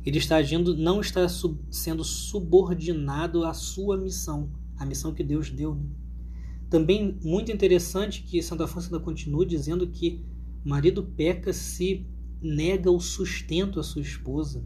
Ele 0.06 0.18
está 0.18 0.38
agindo, 0.38 0.76
não 0.76 1.02
está 1.02 1.28
sub, 1.28 1.60
sendo 1.70 2.04
subordinado 2.04 3.44
à 3.44 3.54
sua 3.54 3.98
missão, 3.98 4.50
a 4.78 4.86
missão 4.86 5.14
que 5.14 5.24
Deus 5.24 5.50
deu. 5.50 5.76
Né? 5.76 5.86
Também 6.70 7.18
muito 7.22 7.52
interessante 7.52 8.24
que 8.24 8.42
Santo 8.42 8.64
Afonso 8.64 8.88
ainda 8.88 9.04
continua 9.04 9.46
dizendo 9.46 9.88
que 9.88 10.24
o 10.66 10.70
marido 10.70 11.04
peca 11.04 11.52
se 11.52 12.06
nega 12.42 12.92
o 12.92 13.00
sustento 13.00 13.80
à 13.80 13.84
sua 13.84 14.02
esposa, 14.02 14.66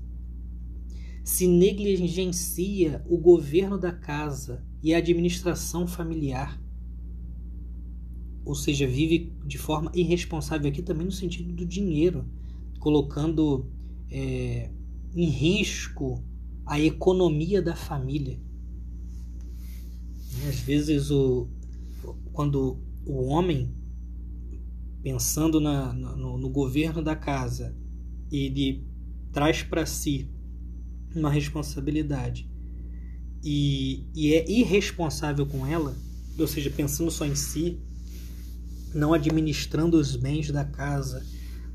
se 1.31 1.47
negligencia 1.47 3.01
o 3.07 3.17
governo 3.17 3.77
da 3.79 3.93
casa 3.93 4.65
e 4.83 4.93
a 4.93 4.97
administração 4.97 5.87
familiar, 5.87 6.61
ou 8.43 8.53
seja, 8.53 8.85
vive 8.85 9.33
de 9.45 9.57
forma 9.57 9.89
irresponsável 9.95 10.69
aqui 10.69 10.81
também 10.81 11.05
no 11.05 11.11
sentido 11.11 11.53
do 11.53 11.65
dinheiro, 11.65 12.29
colocando 12.79 13.71
é, 14.09 14.69
em 15.15 15.29
risco 15.29 16.21
a 16.65 16.77
economia 16.77 17.61
da 17.61 17.77
família. 17.77 18.37
Às 20.49 20.59
vezes, 20.59 21.11
o, 21.11 21.47
quando 22.33 22.77
o 23.05 23.23
homem, 23.27 23.73
pensando 25.01 25.61
na, 25.61 25.93
no, 25.93 26.37
no 26.37 26.49
governo 26.49 27.01
da 27.01 27.15
casa, 27.15 27.73
ele 28.29 28.85
traz 29.31 29.63
para 29.63 29.85
si 29.85 30.29
uma 31.15 31.29
responsabilidade 31.29 32.51
e, 33.43 34.05
e 34.13 34.33
é 34.33 34.49
irresponsável 34.49 35.45
com 35.45 35.65
ela, 35.65 35.95
ou 36.37 36.47
seja, 36.47 36.69
pensando 36.69 37.09
só 37.09 37.25
em 37.25 37.35
si, 37.35 37.79
não 38.93 39.13
administrando 39.13 39.97
os 39.97 40.15
bens 40.15 40.51
da 40.51 40.63
casa 40.63 41.25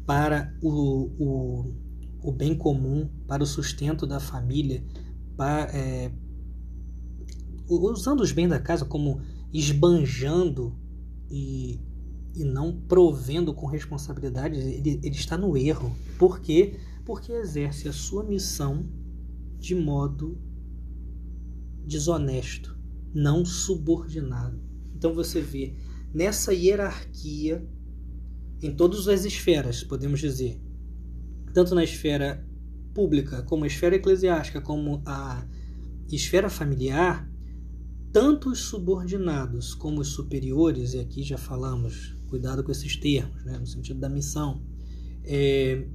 para 0.07 0.55
o, 0.62 1.11
o, 1.18 1.75
o 2.22 2.33
bem 2.33 2.55
comum, 2.57 3.09
para 3.27 3.42
o 3.42 3.46
sustento 3.46 4.07
da 4.07 4.20
família, 4.20 4.85
para, 5.37 5.70
é, 5.77 6.12
usando 7.68 8.20
os 8.20 8.31
bens 8.31 8.49
da 8.49 8.61
casa 8.61 8.85
como 8.85 9.20
esbanjando 9.53 10.79
e, 11.29 11.81
e 12.35 12.44
não 12.44 12.81
provendo 12.81 13.53
com 13.53 13.66
responsabilidade, 13.66 14.59
ele, 14.59 15.01
ele 15.03 15.16
está 15.16 15.37
no 15.37 15.57
erro. 15.57 15.96
Por 16.18 16.40
quê? 16.40 16.79
Porque 17.05 17.33
exerce 17.33 17.88
a 17.88 17.92
sua 17.92 18.22
missão 18.22 18.87
de 19.59 19.75
modo 19.75 20.38
desonesto, 21.87 22.77
não 23.14 23.45
subordinado. 23.45 24.61
Então 24.95 25.14
você 25.14 25.40
vê 25.40 25.75
nessa 26.12 26.53
hierarquia 26.53 27.66
em 28.62 28.75
todas 28.75 29.07
as 29.09 29.25
esferas, 29.25 29.85
podemos 29.85 30.21
dizer, 30.21 30.61
tanto 31.53 31.75
na 31.75 31.85
esfera 31.85 32.47
pública, 32.95 33.42
como 33.42 33.64
a 33.64 33.66
esfera 33.66 33.97
eclesiástica, 33.97 34.61
como 34.61 35.03
a 35.05 35.47
esfera 36.11 36.49
familiar, 36.49 37.31
tanto 38.12 38.51
os 38.51 38.61
subordinados 38.61 39.75
como 39.75 40.01
os 40.01 40.09
superiores, 40.09 40.95
e 40.95 41.01
aqui 41.01 41.23
já 41.23 41.37
falamos, 41.37 42.16
cuidado 42.29 42.64
com 42.64 42.73
esses 42.73 42.97
termos, 42.97 43.45
né, 43.45 43.59
no 43.59 43.66
sentido 43.66 44.01
da 44.01 44.09
missão, 44.09 44.62
é, 45.23 45.87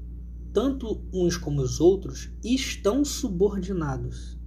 tanto 0.54 1.06
uns 1.14 1.38
como 1.38 1.62
os 1.62 1.80
outros 1.80 2.30
estão 2.44 3.06
subordinados 3.06 4.38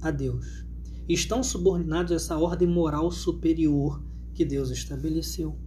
a 0.00 0.10
Deus, 0.10 0.64
estão 1.08 1.42
subordinados 1.42 2.12
a 2.12 2.16
essa 2.16 2.38
ordem 2.38 2.68
moral 2.68 3.10
superior 3.10 4.02
que 4.32 4.44
Deus 4.44 4.70
estabeleceu. 4.70 5.58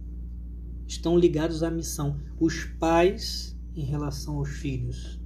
Estão 0.86 1.18
ligados 1.18 1.62
à 1.62 1.70
missão. 1.70 2.20
Os 2.40 2.64
pais 2.64 3.56
em 3.74 3.84
relação 3.84 4.38
aos 4.38 4.48
filhos, 4.48 5.20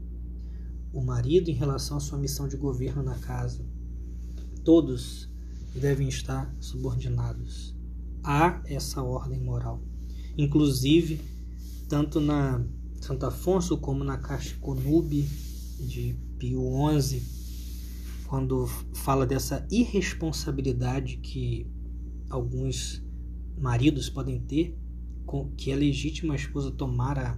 o 0.92 1.02
marido 1.02 1.48
em 1.48 1.54
relação 1.54 1.96
à 1.96 2.00
sua 2.00 2.18
missão 2.18 2.46
de 2.46 2.56
governo 2.56 3.02
na 3.02 3.18
casa. 3.18 3.64
Todos 4.64 5.30
devem 5.74 6.08
estar 6.08 6.54
subordinados 6.60 7.74
a 8.22 8.62
essa 8.66 9.02
ordem 9.02 9.40
moral. 9.40 9.82
Inclusive, 10.36 11.20
tanto 11.88 12.20
na 12.20 12.64
Santo 13.02 13.26
Afonso 13.26 13.76
como 13.78 14.04
na 14.04 14.16
Caixa 14.16 14.56
Conube 14.60 15.22
de 15.80 16.16
Pio 16.38 16.62
XI, 17.00 17.20
quando 18.28 18.64
fala 18.94 19.26
dessa 19.26 19.66
irresponsabilidade 19.72 21.16
que 21.16 21.66
alguns 22.30 23.04
maridos 23.58 24.08
podem 24.08 24.38
ter, 24.42 24.78
que 25.56 25.72
é 25.72 25.74
legítima 25.74 26.34
a 26.34 26.36
esposa 26.36 26.70
tomar 26.70 27.18
a, 27.18 27.36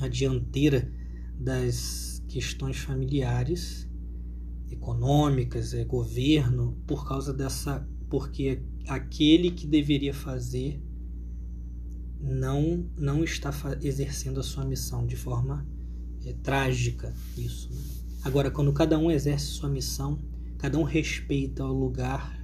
a 0.00 0.08
dianteira 0.08 0.90
das 1.38 2.24
questões 2.26 2.78
familiares, 2.78 3.86
econômicas, 4.70 5.74
é, 5.74 5.84
governo, 5.84 6.82
por 6.86 7.06
causa 7.06 7.34
dessa. 7.34 7.86
porque 8.08 8.62
aquele 8.88 9.50
que 9.50 9.66
deveria 9.66 10.14
fazer 10.14 10.82
não, 12.20 12.86
não 12.96 13.24
está 13.24 13.52
exercendo 13.82 14.40
a 14.40 14.42
sua 14.42 14.64
missão 14.64 15.06
de 15.06 15.16
forma 15.16 15.66
é, 16.24 16.32
trágica. 16.42 17.14
Isso. 17.36 17.70
Né? 17.72 17.80
Agora, 18.22 18.50
quando 18.50 18.72
cada 18.72 18.98
um 18.98 19.10
exerce 19.10 19.46
sua 19.46 19.68
missão, 19.68 20.18
cada 20.58 20.78
um 20.78 20.82
respeita 20.82 21.64
o 21.64 21.72
lugar 21.72 22.38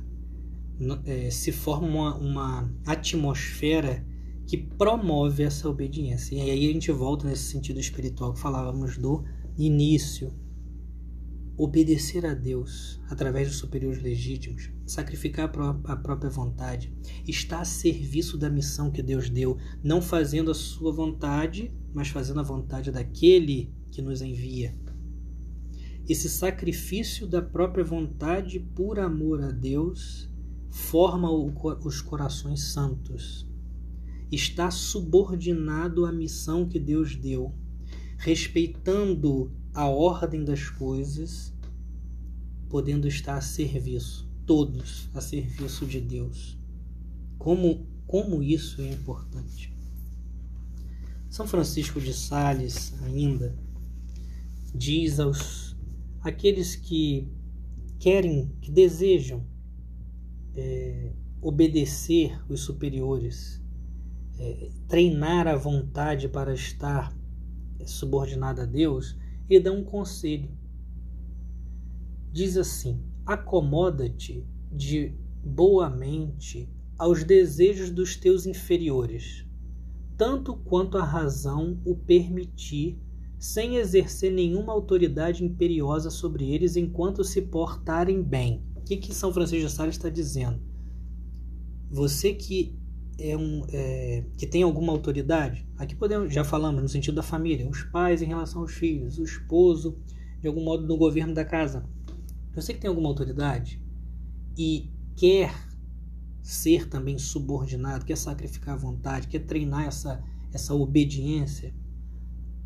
é, 1.05 1.31
se 1.31 1.53
forma 1.53 1.87
uma, 1.87 2.15
uma 2.17 2.75
atmosfera 2.85 4.05
que 4.47 4.57
promove 4.57 5.43
essa 5.43 5.69
obediência. 5.69 6.37
E 6.37 6.51
aí 6.51 6.69
a 6.69 6.73
gente 6.73 6.93
volta 6.93 7.27
nesse 7.27 7.45
sentido 7.45 7.81
espiritual 7.81 8.33
que 8.33 8.41
falávamos 8.41 8.97
do 8.97 9.25
início. 9.59 10.33
Obedecer 11.59 12.27
a 12.27 12.35
Deus 12.35 13.01
através 13.09 13.49
dos 13.49 13.57
superiores 13.57 14.03
legítimos, 14.03 14.71
sacrificar 14.85 15.51
a 15.85 15.97
própria 15.97 16.31
vontade, 16.31 16.93
estar 17.27 17.61
a 17.61 17.65
serviço 17.65 18.37
da 18.37 18.51
missão 18.51 18.91
que 18.91 19.03
Deus 19.03 19.31
deu, 19.31 19.57
não 19.83 20.03
fazendo 20.03 20.51
a 20.51 20.55
sua 20.55 20.93
vontade, 20.93 21.73
mas 21.95 22.09
fazendo 22.09 22.41
a 22.41 22.43
vontade 22.43 22.91
daquele 22.91 23.73
que 23.91 24.03
nos 24.03 24.21
envia. 24.21 24.75
Esse 26.07 26.29
sacrifício 26.29 27.27
da 27.27 27.41
própria 27.41 27.83
vontade 27.83 28.61
por 28.61 28.99
amor 28.99 29.43
a 29.43 29.51
Deus 29.51 30.31
forma 30.69 31.31
os 31.31 32.03
corações 32.03 32.65
santos. 32.73 33.49
Está 34.31 34.71
subordinado 34.71 36.05
à 36.05 36.13
missão 36.13 36.69
que 36.69 36.79
Deus 36.79 37.17
deu, 37.17 37.55
respeitando 38.19 39.51
a 39.77 39.87
ordem 39.87 40.43
das 40.43 40.71
coisas, 40.71 41.53
podendo 42.71 43.07
estar 43.07 43.37
a 43.37 43.43
serviço, 43.43 44.27
todos 44.47 45.11
a 45.13 45.21
serviço 45.21 45.85
de 45.85 46.01
Deus. 46.01 46.59
Como, 47.37 47.87
como 48.07 48.43
isso 48.43 48.81
é 48.81 48.89
importante. 48.89 49.77
São 51.29 51.47
Francisco 51.47 52.01
de 52.01 52.15
Sales 52.15 52.95
ainda 53.03 53.55
diz 54.75 55.21
aos 55.21 55.77
aqueles 56.23 56.75
que 56.75 57.31
querem, 57.99 58.51
que 58.63 58.71
desejam 58.71 59.47
é, 60.55 61.13
obedecer 61.43 62.43
os 62.49 62.61
superiores, 62.61 63.63
é, 64.39 64.71
treinar 64.89 65.47
a 65.47 65.55
vontade 65.55 66.31
para 66.31 66.55
estar 66.55 67.15
subordinada 67.85 68.63
a 68.63 68.67
Deus, 68.67 69.15
ele 69.49 69.65
dá 69.65 69.73
um 69.73 69.85
conselho. 69.85 70.51
Diz 72.33 72.57
assim: 72.57 73.01
acomoda-te 73.25 74.47
de 74.71 75.15
boa 75.45 75.89
mente 75.89 76.69
aos 76.99 77.25
desejos 77.25 77.91
dos 77.91 78.17
teus 78.17 78.47
inferiores, 78.47 79.47
tanto 80.17 80.57
quanto 80.57 80.99
a 80.99 81.05
razão 81.05 81.81
o 81.85 81.95
permitir 81.95 82.99
sem 83.39 83.77
exercer 83.77 84.33
nenhuma 84.33 84.73
autoridade 84.73 85.45
imperiosa 85.45 86.11
sobre 86.11 86.51
eles 86.51 86.75
enquanto 86.75 87.23
se 87.23 87.43
portarem 87.43 88.23
bem. 88.23 88.65
O 88.75 88.81
que, 88.81 88.97
que 88.97 89.15
São 89.15 89.33
Francisco 89.33 89.67
de 89.67 89.73
Sales 89.73 89.97
está 89.97 90.09
dizendo? 90.09 90.61
Você 91.91 92.33
que 92.33 92.79
é 93.19 93.37
um 93.37 93.65
é, 93.69 94.25
que 94.37 94.47
tem 94.47 94.63
alguma 94.63 94.93
autoridade, 94.93 95.67
aqui 95.79 95.95
podemos 95.95 96.33
já 96.33 96.45
falamos 96.45 96.83
no 96.83 96.89
sentido 96.89 97.15
da 97.15 97.23
família, 97.23 97.69
os 97.69 97.83
pais 97.85 98.21
em 98.21 98.27
relação 98.27 98.63
aos 98.63 98.73
filhos, 98.73 99.19
o 99.19 99.25
esposo 99.25 99.99
de 100.41 100.49
algum 100.49 100.63
modo 100.63 100.87
no 100.87 100.97
governo 100.97 101.35
da 101.35 101.45
casa. 101.45 101.85
Você 102.55 102.75
que 102.75 102.81
tem 102.81 102.89
alguma 102.89 103.09
autoridade 103.09 103.83
e 104.57 104.91
quer 105.17 105.55
ser 106.43 106.89
também 106.89 107.19
subordinado, 107.19 108.05
quer 108.05 108.17
sacrificar 108.17 108.75
a 108.75 108.79
vontade, 108.79 109.29
quer 109.29 109.41
treinar 109.41 109.87
essa 109.87 110.23
essa 110.53 110.75
obediência, 110.75 111.75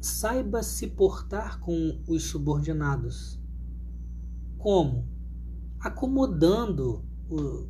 saiba 0.00 0.62
se 0.62 0.86
portar 0.86 1.60
com 1.60 2.00
os 2.06 2.24
subordinados. 2.24 3.38
Como? 4.56 5.08
Acomodando 5.80 7.04
o, 7.28 7.66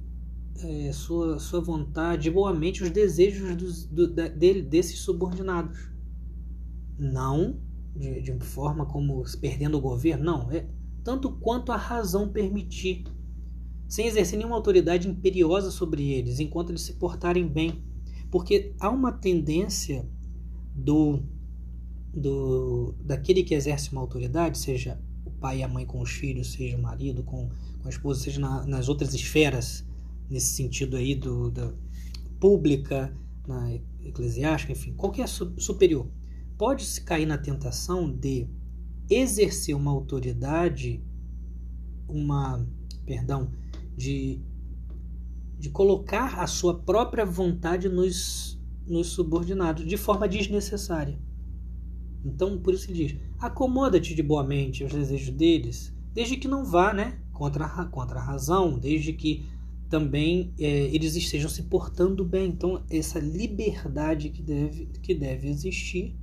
é, 0.65 0.93
sua, 0.93 1.39
sua 1.39 1.61
vontade, 1.61 2.31
boamente 2.31 2.83
os 2.83 2.91
desejos 2.91 3.57
dos, 3.57 3.87
do, 3.87 4.13
da, 4.13 4.29
dele, 4.29 4.63
desses 4.63 5.01
subordinados. 5.01 5.91
Não 6.99 7.59
de, 7.95 8.21
de 8.21 8.39
forma 8.45 8.87
como 8.87 9.23
perdendo 9.41 9.79
o 9.79 9.81
governo, 9.81 10.25
não. 10.25 10.51
É 10.51 10.67
tanto 11.03 11.33
quanto 11.33 11.73
a 11.73 11.77
razão 11.77 12.29
permitir, 12.29 13.05
sem 13.89 14.07
exercer 14.07 14.39
nenhuma 14.39 14.57
autoridade 14.57 15.09
imperiosa 15.09 15.71
sobre 15.71 16.09
eles, 16.11 16.39
enquanto 16.39 16.71
eles 16.71 16.83
se 16.83 16.95
portarem 16.95 17.47
bem. 17.47 17.83
Porque 18.31 18.75
há 18.79 18.89
uma 18.89 19.11
tendência 19.11 20.09
do, 20.75 21.21
do 22.15 22.95
daquele 23.03 23.43
que 23.43 23.55
exerce 23.55 23.91
uma 23.91 24.01
autoridade, 24.01 24.59
seja 24.59 25.01
o 25.25 25.31
pai 25.31 25.59
e 25.59 25.63
a 25.63 25.69
mãe 25.69 25.85
com 25.85 26.01
os 26.01 26.11
filhos, 26.11 26.53
seja 26.53 26.77
o 26.77 26.83
marido 26.83 27.23
com, 27.25 27.49
com 27.81 27.87
a 27.87 27.91
esposa, 27.91 28.21
seja 28.21 28.41
na, 28.41 28.65
nas 28.67 28.89
outras 28.89 29.13
esferas 29.15 29.85
nesse 30.31 30.55
sentido 30.55 30.97
aí 30.97 31.15
do, 31.15 31.51
da 31.51 31.73
pública, 32.39 33.13
na 33.47 33.75
eclesiástica, 34.01 34.73
enfim, 34.73 34.95
qualquer 34.95 35.29
superior, 35.29 36.09
pode 36.57 36.85
se 36.85 37.03
cair 37.03 37.27
na 37.27 37.37
tentação 37.37 38.11
de 38.11 38.49
exercer 39.09 39.75
uma 39.75 39.91
autoridade, 39.91 41.03
uma, 42.09 42.65
perdão, 43.05 43.51
de, 43.97 44.41
de 45.59 45.69
colocar 45.71 46.41
a 46.41 46.47
sua 46.47 46.79
própria 46.79 47.27
vontade 47.27 47.89
nos, 47.89 48.59
nos 48.87 49.09
subordinados 49.09 49.85
de 49.85 49.97
forma 49.97 50.29
desnecessária. 50.29 51.19
Então, 52.25 52.59
por 52.59 52.75
isso 52.75 52.91
ele 52.91 53.07
diz: 53.07 53.21
acomoda-te 53.39 54.15
de 54.15 54.23
boa 54.23 54.45
mente 54.45 54.83
aos 54.83 54.93
desejos 54.93 55.35
deles, 55.35 55.95
desde 56.13 56.37
que 56.37 56.47
não 56.47 56.65
vá 56.65 56.93
né, 56.93 57.19
contra, 57.33 57.67
contra 57.87 58.19
a 58.19 58.23
razão, 58.23 58.79
desde 58.79 59.13
que 59.13 59.45
também 59.91 60.55
é, 60.57 60.85
eles 60.95 61.17
estejam 61.17 61.51
se 61.51 61.65
portando 61.65 62.25
bem. 62.25 62.49
Então, 62.49 62.83
essa 62.89 63.19
liberdade 63.19 64.31
que 64.31 64.41
deve, 64.41 64.87
que 65.03 65.13
deve 65.13 65.49
existir 65.49 66.17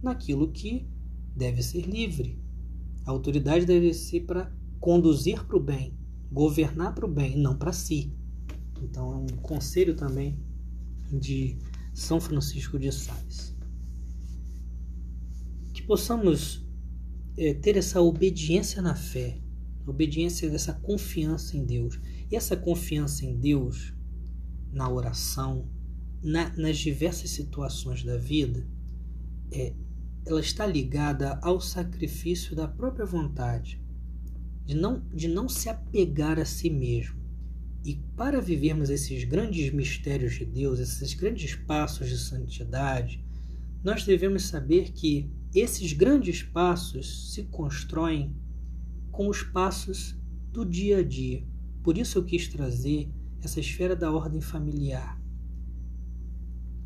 naquilo 0.00 0.52
que 0.52 0.86
deve 1.36 1.60
ser 1.62 1.82
livre. 1.82 2.38
A 3.04 3.10
autoridade 3.10 3.66
deve 3.66 3.92
ser 3.92 4.20
para 4.20 4.50
conduzir 4.78 5.44
para 5.44 5.56
o 5.56 5.60
bem, 5.60 5.92
governar 6.30 6.94
para 6.94 7.04
o 7.04 7.10
bem, 7.10 7.36
não 7.36 7.56
para 7.56 7.72
si. 7.72 8.14
Então, 8.80 9.12
é 9.12 9.16
um 9.16 9.36
conselho 9.38 9.96
também 9.96 10.38
de 11.12 11.58
São 11.92 12.20
Francisco 12.20 12.78
de 12.78 12.92
Sales. 12.92 13.56
Que 15.72 15.82
possamos 15.82 16.64
é, 17.36 17.54
ter 17.54 17.76
essa 17.76 18.00
obediência 18.00 18.80
na 18.80 18.94
fé, 18.94 19.40
obediência 19.84 20.48
dessa 20.48 20.72
confiança 20.72 21.56
em 21.56 21.64
Deus 21.64 21.98
e 22.30 22.36
essa 22.36 22.56
confiança 22.56 23.24
em 23.24 23.36
Deus, 23.36 23.94
na 24.72 24.88
oração, 24.88 25.68
na, 26.22 26.50
nas 26.56 26.78
diversas 26.78 27.30
situações 27.30 28.02
da 28.02 28.16
vida, 28.16 28.66
é, 29.52 29.74
ela 30.26 30.40
está 30.40 30.66
ligada 30.66 31.38
ao 31.42 31.60
sacrifício 31.60 32.56
da 32.56 32.66
própria 32.66 33.04
vontade, 33.04 33.80
de 34.64 34.74
não, 34.74 35.02
de 35.12 35.28
não 35.28 35.48
se 35.48 35.68
apegar 35.68 36.38
a 36.38 36.44
si 36.44 36.70
mesmo. 36.70 37.22
E 37.84 37.96
para 38.16 38.40
vivermos 38.40 38.88
esses 38.88 39.24
grandes 39.24 39.70
mistérios 39.70 40.34
de 40.34 40.46
Deus, 40.46 40.78
esses 40.78 41.12
grandes 41.12 41.54
passos 41.54 42.08
de 42.08 42.16
santidade, 42.16 43.22
nós 43.82 44.04
devemos 44.04 44.44
saber 44.44 44.92
que 44.92 45.30
esses 45.54 45.92
grandes 45.92 46.42
passos 46.42 47.34
se 47.34 47.44
constroem 47.44 48.34
com 49.12 49.28
os 49.28 49.42
passos 49.42 50.18
do 50.50 50.64
dia 50.64 50.98
a 50.98 51.02
dia. 51.02 51.46
Por 51.84 51.98
isso 51.98 52.16
eu 52.16 52.24
quis 52.24 52.48
trazer 52.48 53.10
essa 53.42 53.60
esfera 53.60 53.94
da 53.94 54.10
ordem 54.10 54.40
familiar, 54.40 55.20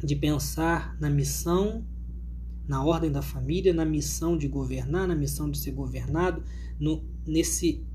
de 0.05 0.17
pensar 0.17 0.99
na 1.01 1.09
missão, 1.09 1.87
na 2.67 2.85
ordem 2.85 3.11
da 3.11 3.23
família, 3.23 3.73
na 3.73 3.85
missão 3.85 4.37
de 4.37 4.49
governar, 4.49 5.07
na 5.07 5.15
missão 5.15 5.49
de 5.49 5.57
ser 5.57 5.71
governado, 5.71 6.43
no, 6.81 7.05
nesse 7.25 7.87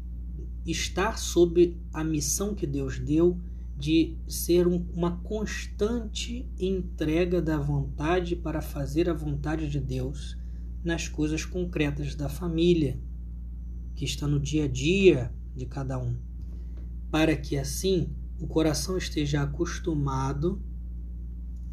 estar 0.66 1.20
sob 1.20 1.78
a 1.92 2.06
missão 2.06 2.56
que 2.56 2.66
Deus 2.66 2.98
deu 3.00 3.38
de 3.78 4.16
ser 4.26 4.66
um, 4.66 4.88
uma 4.94 5.18
constante 5.24 6.50
entrega 6.58 7.42
da 7.42 7.58
vontade 7.58 8.34
para 8.34 8.62
fazer 8.62 9.10
a 9.10 9.14
vontade 9.14 9.70
de 9.70 9.82
Deus 9.82 10.38
nas 10.82 11.10
coisas 11.10 11.44
concretas 11.44 12.16
da 12.16 12.30
família, 12.30 12.98
que 13.94 14.06
está 14.06 14.26
no 14.26 14.40
dia 14.40 14.64
a 14.64 14.68
dia 14.70 15.34
de 15.54 15.66
cada 15.66 16.00
um 16.00 16.16
para 17.14 17.38
que 17.38 17.56
assim 17.56 18.10
o 18.40 18.48
coração 18.48 18.98
esteja 18.98 19.44
acostumado 19.44 20.60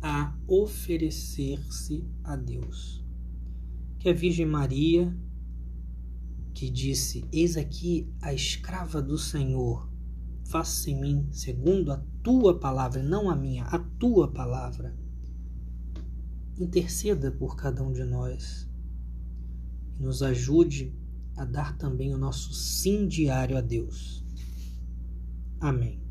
a 0.02 0.36
oferecer-se 0.46 2.06
a 2.22 2.36
Deus. 2.36 3.02
Que 3.98 4.10
a 4.10 4.12
Virgem 4.12 4.44
Maria, 4.44 5.16
que 6.52 6.68
disse: 6.68 7.26
Eis 7.32 7.56
aqui 7.56 8.12
a 8.20 8.34
escrava 8.34 9.00
do 9.00 9.16
Senhor, 9.16 9.90
faça 10.44 10.90
em 10.90 11.00
mim 11.00 11.26
segundo 11.32 11.90
a 11.90 11.96
tua 12.22 12.60
palavra, 12.60 13.02
não 13.02 13.30
a 13.30 13.34
minha, 13.34 13.64
a 13.64 13.78
tua 13.78 14.30
palavra. 14.30 14.94
Interceda 16.58 17.32
por 17.32 17.56
cada 17.56 17.82
um 17.82 17.94
de 17.94 18.04
nós 18.04 18.68
e 19.98 20.02
nos 20.02 20.22
ajude 20.22 20.94
a 21.34 21.46
dar 21.46 21.78
também 21.78 22.12
o 22.12 22.18
nosso 22.18 22.52
sim 22.52 23.08
diário 23.08 23.56
a 23.56 23.62
Deus. 23.62 24.20
Amém. 25.60 26.00